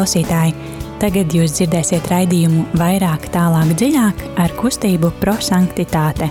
klausītāji! 0.00 0.54
Tagad 0.96 1.34
jūs 1.36 1.52
dzirdēsiet 1.58 2.06
raidījumu 2.08 2.62
vairāk, 2.80 3.26
tālāk, 3.34 3.74
dziļāk 3.76 4.22
ar 4.40 4.52
kustību 4.56 5.10
prosanktitāte. 5.20 6.28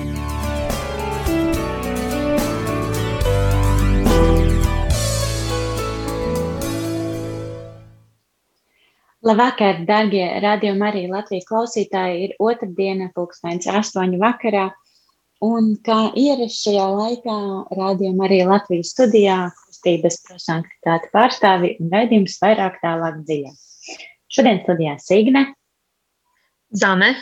Labvakar, 9.22 9.84
darbie 9.86 10.26
radījuma 10.42 10.90
arī 10.90 11.06
Latvijas 11.12 11.46
klausītāji. 11.52 12.26
Ir 12.26 12.36
otrdiena, 12.42 13.12
pulkstenis 13.14 13.70
astoņu 13.70 14.18
vakarā. 14.24 14.72
Un 15.46 15.76
kā 15.86 16.08
ierasts 16.18 16.66
šajā 16.66 16.90
laikā, 16.96 17.38
rādījuma 17.78 18.26
arī 18.26 18.42
Latvijas 18.50 18.96
studijā 18.96 19.44
kustības 19.80 20.20
prosanktitāte 20.28 21.10
pārstāvi 21.14 21.78
un 21.80 21.92
raidījums 21.94 22.40
vairāk 22.42 22.80
tālāk 22.84 23.22
dziļāk. 23.24 24.00
Šodien 24.30 24.60
studijā 24.64 24.98
Signe, 25.00 25.46
Zane 26.76 27.16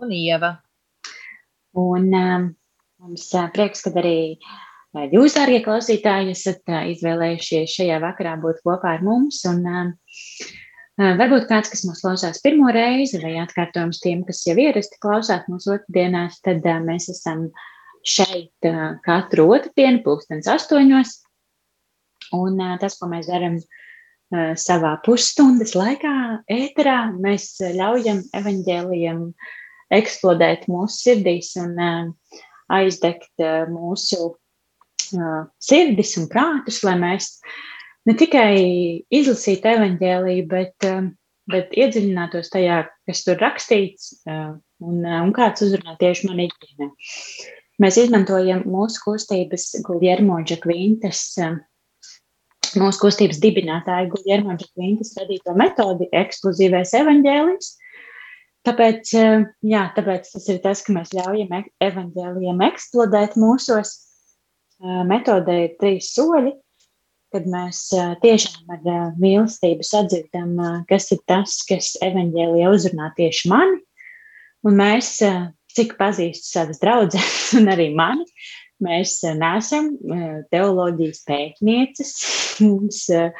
un 0.00 0.12
Ieva. 0.12 0.56
Un 1.76 2.08
um, 2.16 2.46
mums 2.98 3.28
uh, 3.34 3.50
prieks, 3.52 3.84
ka 3.84 3.92
arī 4.00 4.38
uh, 4.40 5.04
jūs, 5.12 5.36
dārgie 5.36 5.60
klausītāji, 5.62 6.32
esat 6.32 6.64
uh, 6.72 6.86
izvēlējušies 6.94 7.76
šajā 7.76 8.00
vakarā 8.00 8.38
būt 8.40 8.64
kopā 8.64 8.96
ar 8.96 9.04
mums. 9.04 9.42
Un, 9.46 9.60
um, 9.68 9.92
varbūt 11.20 11.46
kāds, 11.50 11.68
kas 11.68 11.84
mūs 11.84 12.00
klausās 12.00 12.40
pirmo 12.40 12.72
reizi, 12.72 13.20
vai 13.20 13.36
atkārtojums 13.42 14.00
tiem, 14.00 14.24
kas 14.24 14.40
jau 14.48 14.56
ierasti 14.56 14.96
klausās 15.04 15.44
mūsu 15.52 15.76
otrdienās, 15.76 16.40
tad 16.40 16.64
mēs 16.88 17.10
esam 17.12 17.50
šeit 18.06 18.70
katru 19.04 19.50
otrdienu, 19.52 20.00
pulkstens 20.06 20.48
astoņos. 20.48 21.18
Un 22.34 22.58
tas, 22.80 22.96
ko 22.98 23.08
mēs 23.10 23.28
darām 23.30 23.60
savā 24.58 24.96
pusstundas 25.06 25.76
laikā, 25.78 26.12
ēterā, 26.50 26.98
mēs 27.22 27.52
ļaujam 27.60 28.24
evaņģēliem 28.34 29.22
eksplodēt 29.94 30.66
mūsu 30.70 30.96
sirdīs 31.04 31.52
un 31.62 31.76
aizdegt 32.74 33.44
mūsu 33.70 34.32
sirdis 35.62 36.16
un 36.18 36.26
prātus, 36.30 36.82
lai 36.82 36.96
mēs 36.98 37.36
ne 38.06 38.16
tikai 38.18 38.56
izlasītu 39.14 39.70
evaņģēliju, 39.76 40.46
bet, 40.50 40.88
bet 41.50 41.76
iedziļinātos 41.78 42.50
tajā, 42.50 42.82
kas 43.06 43.22
tur 43.26 43.38
rakstīts 43.42 44.16
un, 44.26 45.04
un 45.06 45.32
kāds 45.36 45.62
uzrunā 45.66 45.94
tieši 46.00 46.30
man 46.30 46.42
ikdienā. 46.48 46.90
Mēs 47.82 47.98
izmantojam 48.00 48.64
mūsu 48.72 49.02
kustības 49.04 49.68
Guljermo 49.86 50.40
Džakvintas 50.42 51.22
mūsu 52.74 53.04
kustības 53.04 53.38
dibinātāja 53.42 54.10
Guillermo 54.10 54.56
Džekvintas 54.58 55.14
radīto 55.18 55.54
metodi 55.58 56.08
ekskluzīvais 56.16 56.94
evaņģēlijs. 56.98 57.74
Tāpēc, 58.66 59.12
eh, 59.14 59.46
jā, 59.62 59.82
tāpēc 59.94 60.30
tas 60.32 60.48
ir 60.50 60.58
tas, 60.64 60.82
ka 60.82 60.94
mēs 60.96 61.12
ļaujam 61.14 61.52
evaņģēlijiem 61.86 62.62
eksplodēt 62.66 63.36
mūsos. 63.38 63.92
Eh, 64.82 65.02
metodē 65.06 65.58
ir 65.64 65.76
trīs 65.78 66.10
soļi, 66.16 66.52
kad 67.34 67.46
mēs 67.46 67.84
eh, 67.94 68.16
tiešām 68.24 68.74
ar 68.74 69.14
mīlestību 69.22 69.86
sadzirdam, 69.86 70.58
kas 70.90 71.12
ir 71.14 71.22
tas, 71.30 71.60
kas 71.68 71.94
evaņģēlijā 72.02 72.72
uzrunā 72.74 73.12
tieši 73.14 73.52
mani. 73.54 73.78
Un 74.66 74.74
mēs, 74.80 75.20
cik 75.76 75.94
pazīstu 76.00 76.48
savas 76.56 76.82
draudzenes 76.82 77.52
un 77.60 77.70
arī 77.70 77.92
mani, 77.94 78.26
Mēs 78.84 79.22
eh, 79.24 79.32
neesam 79.38 79.94
eh, 79.96 80.42
teoloģijas 80.52 81.22
pētnieces, 81.28 82.12
mums 82.66 83.06
eh, 83.08 83.32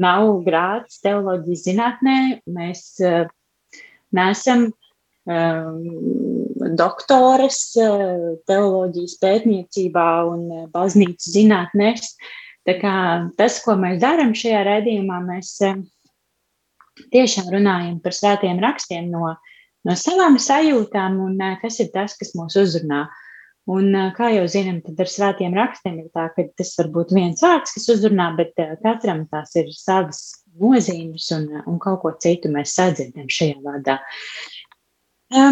nav 0.00 0.30
grāts 0.46 1.02
teoloģijas 1.04 1.64
zinātnē, 1.66 2.18
mēs 2.54 2.84
neesam 4.14 4.68
doktoras 6.78 7.58
teoloģijas 8.48 9.16
pētniecībā 9.20 10.06
un 10.30 10.46
baznīcas 10.72 11.26
zinātnēs. 11.34 12.14
Tā 12.64 12.76
kā 12.78 12.94
tas, 13.36 13.58
ko 13.66 13.74
mēs 13.76 13.98
darām 14.00 14.32
šajā 14.38 14.62
redzījumā, 14.70 15.18
mēs 15.26 15.50
tiešām 17.12 17.50
runājam 17.58 17.98
par 18.00 18.16
svētiem 18.16 18.62
rakstiem 18.62 19.10
no, 19.12 19.34
no 19.84 19.98
savām 19.98 20.38
sajūtām 20.40 21.18
un 21.26 21.42
kas 21.60 21.82
ir 21.82 21.90
tas, 21.92 22.16
kas 22.16 22.32
mūs 22.38 22.56
uzrunā. 22.62 23.02
Uh, 23.04 23.27
Un, 23.68 23.92
kā 24.16 24.30
jau 24.32 24.46
zinām, 24.48 24.78
tad 24.84 25.00
ar 25.04 25.10
svētiem 25.12 25.56
rakstiem 25.56 25.98
ir 26.00 26.06
tā, 26.16 26.28
ka 26.32 26.46
tas 26.56 26.70
var 26.78 26.88
būt 26.94 27.10
viens 27.12 27.42
vārds, 27.44 27.74
kas 27.76 27.88
uzrunā, 27.92 28.30
bet 28.38 28.54
katram 28.84 29.26
tās 29.28 29.52
ir 29.60 29.68
savas 29.76 30.22
nozīmes 30.58 31.26
un, 31.36 31.50
un 31.68 31.76
kaut 31.82 32.00
ko 32.04 32.14
citu 32.22 32.48
mēs 32.54 32.72
sadzirdam 32.78 33.28
šajā 33.28 33.58
vārdā. 33.66 33.98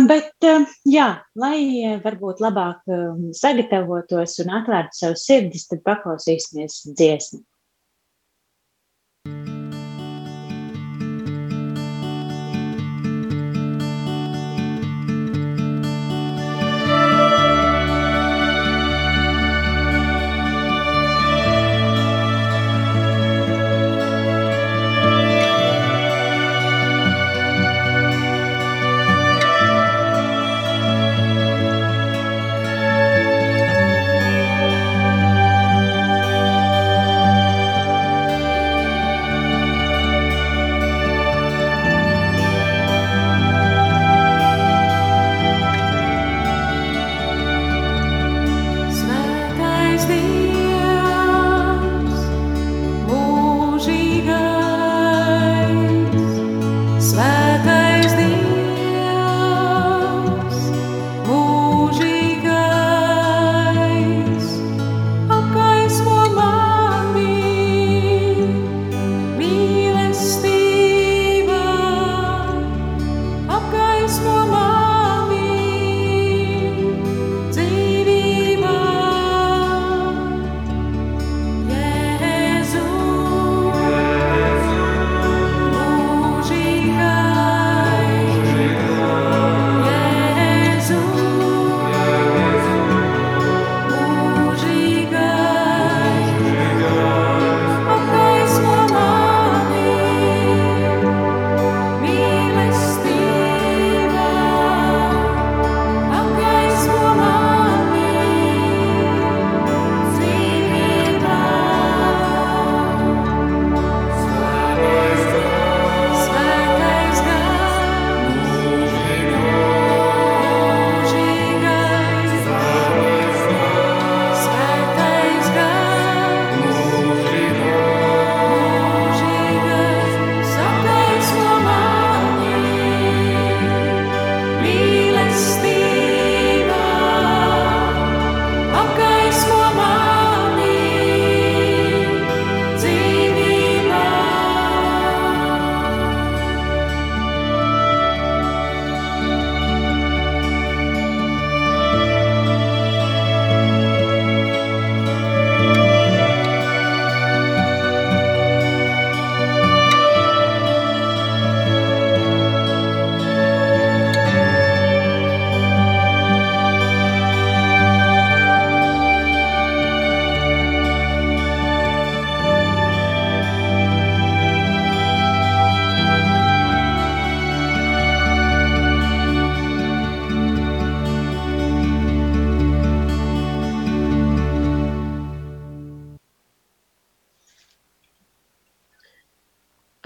Bet, 0.08 0.46
jā, 0.88 1.10
lai 1.36 1.58
varbūt 2.00 2.40
labāk 2.40 2.88
sagatavotos 3.36 4.38
un 4.46 4.54
atvērtu 4.62 4.96
savus 4.96 5.26
sirdis, 5.28 5.66
tad 5.68 5.84
paklausīsimies 5.84 6.86
dziesmu. 6.96 7.42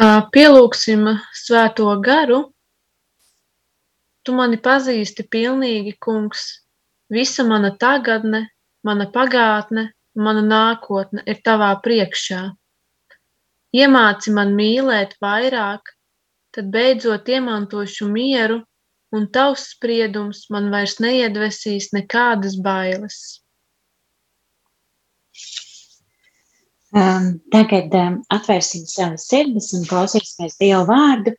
Pielūgsim 0.00 1.02
svēto 1.36 1.90
garu. 2.00 2.38
Tu 4.24 4.32
mani 4.32 4.56
pazīsti 4.56 5.26
pilnīgi, 5.28 5.92
kungs. 6.00 6.44
Visa 7.12 7.44
mana 7.44 7.74
tagadne, 7.76 8.46
mana 8.80 9.10
pagātne, 9.12 9.90
mana 10.16 10.40
nākotne 10.40 11.20
ir 11.28 11.42
tavā 11.44 11.74
priekšā. 11.84 12.40
Iemāci 13.76 14.32
man 14.32 14.54
mīlēt 14.56 15.18
vairāk, 15.20 15.92
tad 16.56 16.72
beidzot 16.72 17.28
iemantošu 17.28 18.08
mieru, 18.08 18.62
un 19.12 19.28
tavs 19.28 19.68
spriedums 19.74 20.46
man 20.48 20.72
vairs 20.72 20.96
neiedvesīs 21.04 21.92
nekādas 21.92 22.56
bailes. 22.56 23.39
Um, 26.90 27.36
tagad 27.54 27.92
um, 27.94 28.16
atvērsim 28.34 28.82
savas 28.90 29.28
sirdis 29.30 29.68
un 29.78 29.84
klausīsimies 29.86 30.56
Dievu 30.58 30.88
vārdu. 30.88 31.36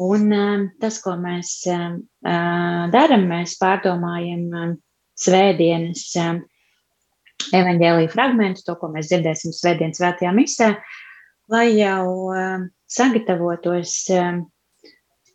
Un 0.00 0.28
um, 0.30 0.68
tas, 0.80 1.00
ko 1.02 1.16
mēs 1.18 1.56
um, 1.72 1.96
darām, 2.22 3.26
mēs 3.32 3.56
pārdomājam 3.58 4.44
um, 4.54 4.76
svētdienas 5.18 6.04
um, 6.22 6.38
evaņģēlīja 7.50 8.12
fragmentu, 8.12 8.62
to, 8.68 8.76
ko 8.78 8.92
mēs 8.94 9.10
dzirdēsim 9.10 9.56
svētdienas 9.56 9.98
svētajā 9.98 10.36
misē, 10.38 10.70
lai 11.50 11.66
jau 11.74 12.30
um, 12.30 12.70
sagatavotos 12.86 13.96
um, 14.14 14.44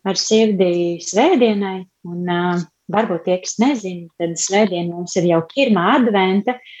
ar 0.08 0.22
sirdī 0.22 0.96
svētdienai. 1.04 1.82
Un 2.08 2.24
um, 2.24 2.64
varbūt 2.88 3.28
tie, 3.28 3.36
kas 3.44 3.60
nezina, 3.60 4.08
tad 4.16 4.40
svētdiena 4.40 4.94
mums 4.94 5.20
ir 5.20 5.28
jau 5.28 5.44
pirmā 5.52 5.90
adventa. 5.98 6.56
Uh, 6.56 6.74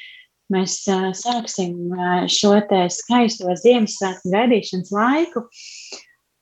mēs 0.52 0.80
sāksim 1.18 1.94
šo 2.30 2.56
te 2.70 2.86
skaisto 2.92 3.54
Ziemassvētku 3.62 4.32
gaidīšanas 4.34 4.92
laiku. 4.94 5.46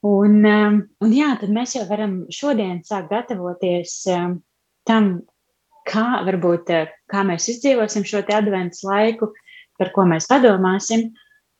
Un, 0.04 0.42
un 0.44 1.12
jā, 1.16 1.30
tad 1.40 1.52
mēs 1.52 1.78
jau 1.78 1.86
varam 1.88 2.24
šodien 2.32 2.82
sākt 2.84 3.08
gatavoties 3.12 4.02
tam, 4.84 5.06
kā 5.88 6.06
varbūt, 6.26 6.72
kā 7.10 7.24
mēs 7.26 7.48
izdzīvosim 7.54 8.04
šo 8.08 8.20
te 8.26 8.36
adventas 8.36 8.84
laiku, 8.84 9.30
par 9.80 9.92
ko 9.96 10.04
mēs 10.08 10.28
padomāsim. 10.30 11.10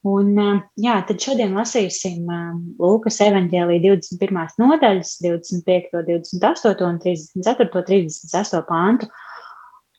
Un, 0.04 0.34
jā, 0.76 0.98
tad 1.08 1.22
šodien 1.24 1.54
lasīsim 1.56 2.28
Lūkas 2.76 3.22
evaņģēlī 3.24 3.78
21. 3.86 4.58
nodaļas, 4.60 5.14
25, 5.24 5.94
28 6.04 6.84
un 6.84 6.98
34, 7.00 7.70
38 7.88 8.66
pāntu. 8.68 9.08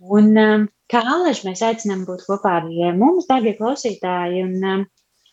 Un, 0.04 0.34
um, 0.36 0.66
kā 0.92 1.00
Aleši 1.08 1.48
mēs 1.48 1.62
aicinām 1.64 2.04
būt 2.08 2.26
kopā 2.28 2.58
ar 2.60 2.98
mums, 3.00 3.28
darbie 3.30 3.56
klausītāji, 3.56 4.44
un 4.44 4.66
um, 4.68 4.82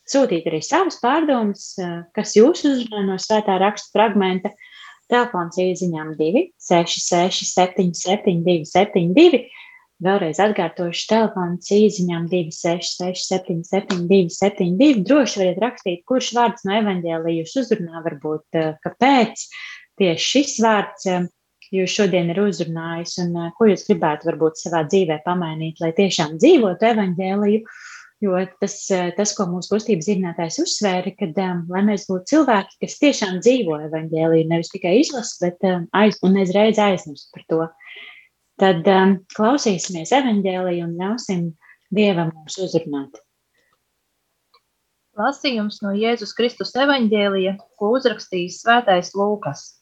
sūtīt 0.09 0.47
arī 0.47 0.61
savas 0.63 1.01
pārdomas, 1.03 1.73
uh, 1.83 2.05
kas 2.15 2.37
jūs 2.39 2.63
uzrunā 2.69 3.03
no 3.09 3.19
svētā 3.19 3.59
raksta 3.63 3.91
fragmenta. 3.97 4.53
Telefons 5.11 5.59
īsiņām 5.61 6.15
2, 6.17 6.45
6, 6.63 7.03
6, 7.11 7.43
7, 7.51 7.91
7, 7.99 8.39
2, 8.47 8.63
7, 8.71 9.11
2. 9.19 9.43
Vēlreiz 10.03 10.39
atkārtošu 10.43 11.05
telefonu 11.11 11.59
īsiņām 11.77 12.25
2, 12.31 12.55
6, 12.55 12.97
6, 13.03 13.27
7, 13.35 13.61
7, 13.67 14.07
2, 14.09 14.31
7, 14.33 14.73
2. 14.79 15.03
Droši 15.07 15.43
varat 15.43 15.61
rakstīt, 15.67 16.07
kurš 16.09 16.33
vārds 16.39 16.65
no 16.67 16.79
evaņģēlī 16.79 17.37
jūs 17.41 17.59
uzrunā, 17.65 18.01
varbūt 18.07 18.63
uh, 18.63 18.73
kāpēc 18.87 19.45
tieši 20.01 20.31
šis 20.31 20.59
vārds. 20.65 21.11
Jūs 21.73 21.95
šodien 21.97 22.29
ir 22.33 22.41
uzrunājis 22.43 23.17
un 23.23 23.33
ko 23.57 23.71
jūs 23.71 23.87
gribētu 23.87 24.29
varbūt 24.29 24.61
savā 24.61 24.83
dzīvē 24.91 25.23
pamainīt, 25.25 25.81
lai 25.81 25.95
tiešām 25.97 26.37
dzīvotu 26.43 26.89
evaņģēliju. 26.91 27.63
Jo 28.23 28.43
tas, 28.61 28.77
tas, 29.17 29.33
ko 29.35 29.49
mūsu 29.51 29.73
kustības 29.73 30.07
zinātājs 30.07 30.61
uzsvēra, 30.63 31.11
kad 31.19 31.41
um, 31.43 31.65
mēs 31.89 32.05
būtu 32.07 32.37
cilvēki, 32.37 32.77
kas 32.85 33.01
tiešām 33.01 33.41
dzīvo 33.43 33.81
evaņģēliju, 33.89 34.47
nevis 34.53 34.71
tikai 34.71 34.93
izlasa, 35.01 35.49
bet 35.49 35.67
aiz, 35.99 36.21
un 36.23 36.39
uzreiz 36.45 36.79
aizmirst 36.79 37.33
par 37.35 37.49
to. 37.51 37.67
Tad 38.63 38.87
klausīsimies 39.35 40.15
evaņģēliju 40.21 40.87
un 40.87 40.95
ļausim 41.01 41.45
Dievam 41.93 42.31
mums 42.37 42.61
uzrunāt. 42.63 43.19
Lasījums 45.19 45.83
no 45.85 45.91
Jēzus 45.93 46.31
Kristus 46.37 46.71
evaņģēlija, 46.79 47.59
ko 47.77 47.91
uzrakstījis 47.99 48.63
svētais 48.63 49.11
Lūkas. 49.19 49.82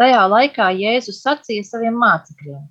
Tajā 0.00 0.22
laikā 0.26 0.68
Jēzus 0.74 1.20
sacīja 1.22 1.64
saviem 1.68 1.98
mācekļiem: 2.02 2.62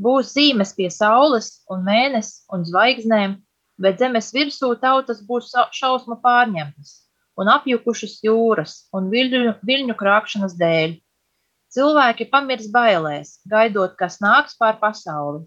Būs 0.00 0.32
zīmes 0.34 0.72
pie 0.76 0.88
saules 0.90 1.50
un 1.70 1.84
mēnesis 1.86 2.44
un 2.52 2.64
zvaigznēm, 2.64 3.36
bet 3.78 4.00
zemes 4.00 4.32
virsū 4.34 4.72
tautas 4.80 5.20
būs 5.28 5.52
šausmu 5.76 6.16
pārņemtas 6.24 6.94
un 7.40 7.50
apjukušas 7.50 8.20
jūras 8.24 8.76
un 8.94 9.10
viļņu, 9.12 9.56
viļņu 9.66 9.96
krāpšanas 9.98 10.54
dēļ. 10.58 10.96
Cilvēki 11.74 12.28
pamirs 12.30 12.70
bailēs, 12.70 13.40
gaidot, 13.50 13.96
kas 13.98 14.20
nāks 14.22 14.54
pār 14.58 14.78
pasauli, 14.80 15.42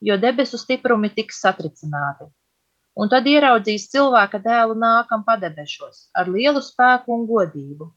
jo 0.00 0.16
debesu 0.22 0.58
stiprumi 0.60 1.10
tiks 1.10 1.40
satricināti. 1.42 2.30
Un 2.94 3.10
tad 3.10 3.26
ieraudzīs 3.26 3.88
cilvēka 3.90 4.38
dēlu 4.42 4.76
nākam 4.78 5.24
padebešos 5.26 6.08
ar 6.14 6.30
lielu 6.30 6.62
spēku 6.62 7.10
un 7.16 7.24
godību. 7.26 7.90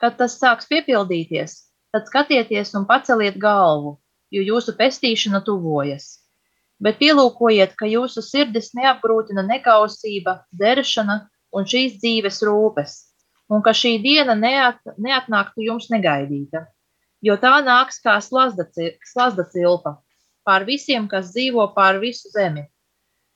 Kad 0.00 0.16
tas 0.16 0.38
sāks 0.40 0.68
piepildīties, 0.70 1.58
tad 1.94 2.06
skatieties 2.06 2.74
un 2.78 2.86
paceliet 2.86 3.38
galvu, 3.40 3.96
jo 4.30 4.42
jūsu 4.46 4.76
pestīšana 4.78 5.42
tuvojas. 5.46 6.18
Bet 6.80 6.96
pielūkojiet, 7.00 7.74
ka 7.76 7.88
jūsu 7.90 8.22
sirdis 8.24 8.70
neapgrūtina 8.78 9.44
nekausība, 9.44 10.40
deršana 10.56 11.20
un 11.52 11.66
šīs 11.68 11.98
dzīves 12.00 12.40
rūpes, 12.46 12.94
un 13.52 13.64
ka 13.66 13.74
šī 13.76 13.98
diena 14.02 14.36
neat, 14.38 14.78
neatnāktu 14.96 15.66
jums 15.66 15.90
negaidīta, 15.92 16.64
jo 17.20 17.36
tā 17.36 17.58
nāks 17.66 18.00
kā 18.00 18.16
slazda, 18.24 18.70
slazda 19.12 19.44
cilpa 19.52 19.98
pār 20.46 20.64
visiem, 20.64 21.08
kas 21.08 21.34
dzīvo 21.34 21.66
pār 21.74 22.00
visu 22.00 22.30
zemi. 22.32 22.64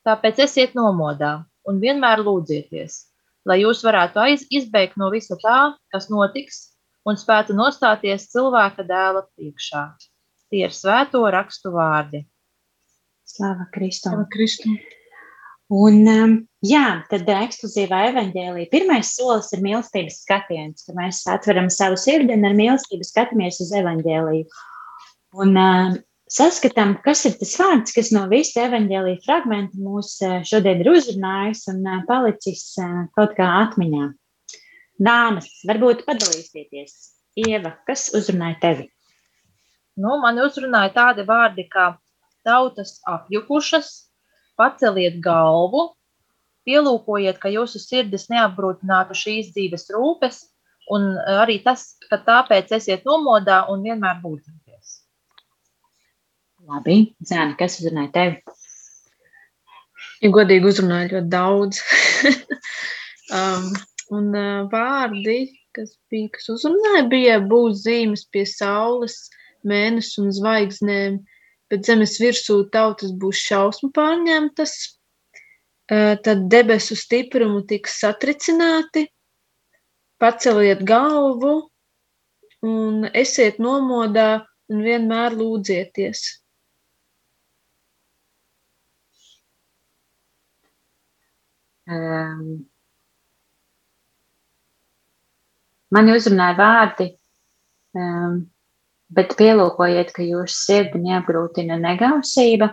Tāpēc 0.09 0.41
esiet 0.47 0.73
nomodā 0.79 1.45
un 1.69 1.81
vienmēr 1.83 2.23
lūdzieties, 2.25 2.97
lai 3.45 3.61
jūs 3.61 3.83
varētu 3.85 4.21
aiz, 4.25 4.47
izbēgt 4.49 4.97
no 5.01 5.11
visa 5.13 5.37
tā, 5.43 5.75
kas 5.93 6.09
notiks, 6.13 6.74
un 7.09 7.21
spētu 7.21 7.57
nostāties 7.57 8.29
cilvēka 8.33 8.87
dēla 8.89 9.25
priekšā. 9.35 9.87
Tie 10.53 10.65
ir 10.65 10.75
svēto 10.75 11.25
rakstu 11.33 11.73
vārdi. 11.75 12.25
Slava 13.29 13.69
Kristum! 13.73 14.13
Slava 14.13 14.29
Kristum. 14.33 14.77
Un, 15.73 16.03
um, 16.07 16.33
jā, 16.63 16.85
tad 17.09 17.29
ekskluzīvā 17.33 18.03
evaņģēlīja 18.11 18.71
pirmais 18.71 19.15
solis 19.17 19.49
ir 19.57 19.63
mīlestības 19.65 20.21
skatiens, 20.27 20.85
ka 20.85 20.93
mēs 20.99 21.23
atveram 21.33 21.71
savu 21.73 21.97
sirdi 21.99 22.37
un 22.37 22.45
ar 22.45 22.57
mīlestību 22.59 23.07
skatāmies 23.09 23.63
uz 23.65 23.73
evaņģēlīju. 23.81 24.45
Un 25.41 25.57
um, 25.57 25.97
saskatām, 26.31 26.99
kas 27.05 27.25
ir 27.31 27.39
tas 27.41 27.55
vārds, 27.59 27.95
kas 27.97 28.13
no 28.15 28.27
visa 28.31 28.67
evaņģēlīja 28.69 29.25
fragmenta 29.25 29.81
mūs 29.81 30.19
uh, 30.23 30.43
šodien 30.47 30.85
ir 30.85 30.93
uzrunājis 30.93 31.65
un 31.73 31.81
uh, 31.89 32.05
palicis 32.11 32.67
uh, 32.85 33.09
kaut 33.17 33.33
kā 33.39 33.49
atmiņā. 33.65 34.11
Dāmas, 35.01 35.49
varbūt 35.67 36.05
padalīsieties. 36.07 36.95
Ieva, 37.35 37.73
kas 37.89 38.13
uzrunāja 38.15 38.61
tevi? 38.63 38.89
Nu, 39.99 40.17
man 40.23 40.39
uzrunāja 40.43 40.93
tādi 40.95 41.25
vārdi 41.27 41.67
kā 41.71 41.93
tautas 42.47 43.01
apjukušas, 43.11 43.91
paceliet 44.59 45.19
galvu, 45.23 45.89
pielūkojiet, 46.69 47.41
ka 47.43 47.51
jūsu 47.51 47.81
sirdis 47.83 48.29
neapgrūtinātu 48.31 49.17
šīs 49.19 49.51
dzīves 49.55 49.91
rūpes, 49.95 50.41
un 50.95 51.15
arī 51.41 51.59
tas, 51.65 51.95
ka 52.11 52.21
tāpēc 52.23 52.75
esiet 52.79 53.07
nomodā 53.09 53.65
un 53.73 53.83
vienmēr 53.87 54.21
lūdzieties. 54.23 55.01
Labi, 56.71 56.99
Zēna, 57.21 57.57
kas 57.59 57.81
uzrunāja 57.81 58.13
tevi? 58.15 58.61
Ja 60.23 60.31
godīgi 60.33 60.71
uzrunāja 60.71 61.11
ļoti 61.17 61.33
daudz. 61.33 61.83
um, 63.37 63.75
Un 64.13 64.35
uh, 64.37 64.67
vārdi, 64.73 65.39
kas 65.77 65.95
bija, 66.13 66.29
kas 66.35 66.51
uzrunāja, 66.53 67.07
bija 67.09 67.39
būs 67.41 67.85
zīmes 67.87 68.27
pie 68.33 68.45
saules, 68.49 69.17
mēnesis 69.65 70.19
un 70.21 70.33
zvaigznēm, 70.37 71.23
bet 71.73 71.89
zemes 71.89 72.19
virsū 72.21 72.59
tautas 72.75 73.15
būs 73.17 73.41
šausmu 73.47 73.91
pārņemtas, 73.97 74.75
uh, 75.89 76.15
tad 76.21 76.49
debesu 76.53 76.99
stiprumu 77.01 77.65
tiks 77.71 77.97
satricināti, 78.03 79.07
paceliet 80.21 80.85
galvu 80.85 81.57
un 82.65 83.09
esiet 83.13 83.61
nomodā 83.61 84.45
un 84.69 84.85
vienmēr 84.85 85.37
lūdzieties. 85.37 86.25
Um, 91.85 92.65
Mani 95.95 96.15
uzrunāja 96.17 96.57
vārdi, 96.59 97.09
um, 97.99 98.39
bet 99.15 99.37
pielūkojiet, 99.39 100.11
ka 100.15 100.25
jūsu 100.27 100.57
sirdi 100.57 101.03
neapgrūtina 101.05 101.79
negausība. 101.79 102.73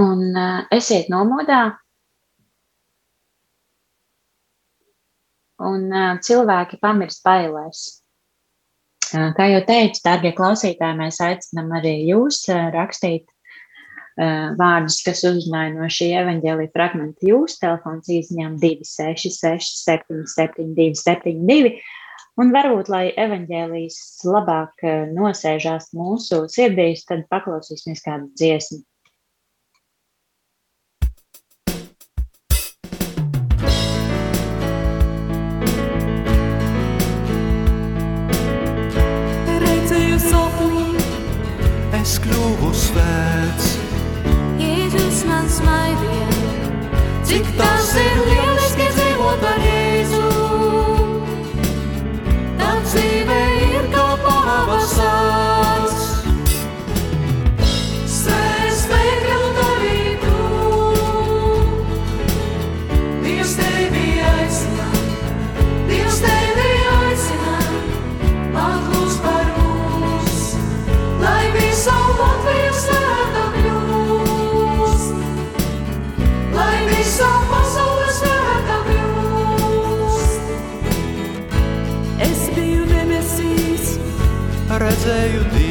Un 0.00 0.22
uh, 0.32 0.62
esiet 0.76 1.10
nomodā 1.12 1.60
un 5.62 5.86
cilvēki 6.24 6.80
pamirst 6.80 7.24
bailēs. 7.24 7.84
Kā 9.06 9.46
jau 9.48 9.62
teicu, 9.68 10.00
darbie 10.04 10.32
klausītāji, 10.36 10.98
mēs 10.98 11.20
aicinām 11.22 11.70
arī 11.78 11.94
jūs 12.08 12.42
rakstīt 12.74 13.28
vārdus, 14.16 15.02
kas 15.04 15.22
uzrunāja 15.28 15.74
no 15.74 15.88
šī 15.92 16.10
evaņģēlīja 16.22 16.72
fragmenta 16.72 17.28
jūsu 17.28 17.60
telefons 17.60 18.08
izņem 18.08 18.56
266 18.62 19.82
772 19.84 20.96
72. 21.02 21.76
Un 22.36 22.50
varbūt, 22.52 22.90
lai 22.92 23.04
evaņģēlijas 23.16 24.00
labāk 24.28 24.84
nosēžās 25.16 25.88
mūsu 25.96 26.42
sirdīs, 26.52 27.06
tad 27.08 27.24
paklausīsimies 27.32 28.04
kādu 28.04 28.28
dziesmu. 28.36 28.82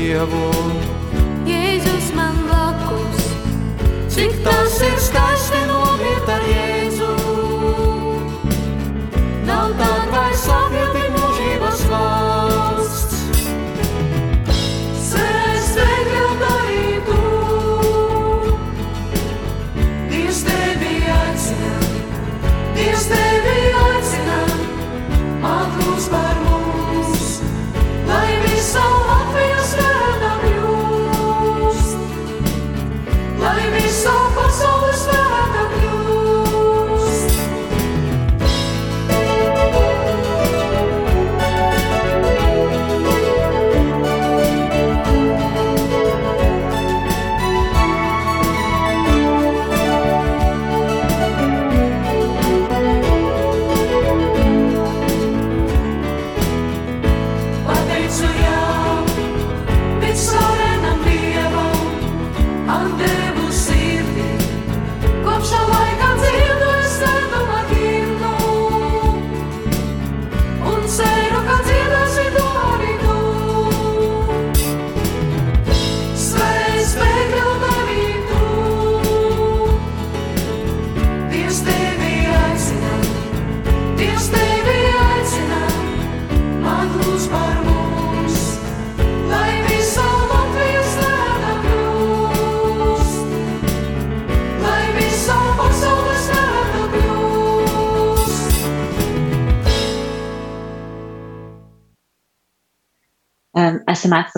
Dievu, 0.06 0.50
Jēzus 1.50 2.12
man 2.14 2.36
blakus, 2.46 3.26
cik 4.14 4.38
tas 4.46 4.78
ir 4.86 5.02
skaisti 5.02 5.64
nomirt 5.66 5.85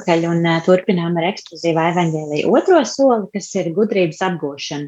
atpakaļ 0.07 0.27
un 0.31 0.45
turpinām 0.63 1.17
ar 1.19 1.33
ekskluzīvu 1.33 1.81
evaņģēlīju 1.83 2.51
otro 2.55 2.83
soli, 2.87 3.27
kas 3.33 3.49
ir 3.55 3.73
gudrības 3.75 4.21
apgūšana. 4.23 4.87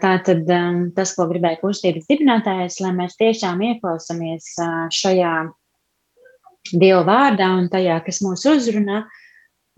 Tā 0.00 0.12
tad 0.24 0.48
tas, 0.96 1.12
ko 1.14 1.26
gribēja 1.28 1.60
kustības 1.60 2.08
dibinātājs, 2.08 2.80
lai 2.80 2.92
mēs 2.96 3.16
tiešām 3.20 3.60
ieklausāmies 3.60 4.54
šajā 4.90 5.34
Dieva 6.70 7.04
vārdā 7.06 7.46
un 7.56 7.70
tajā, 7.72 8.00
kas 8.04 8.20
mūs 8.20 8.44
uzrunā, 8.46 9.04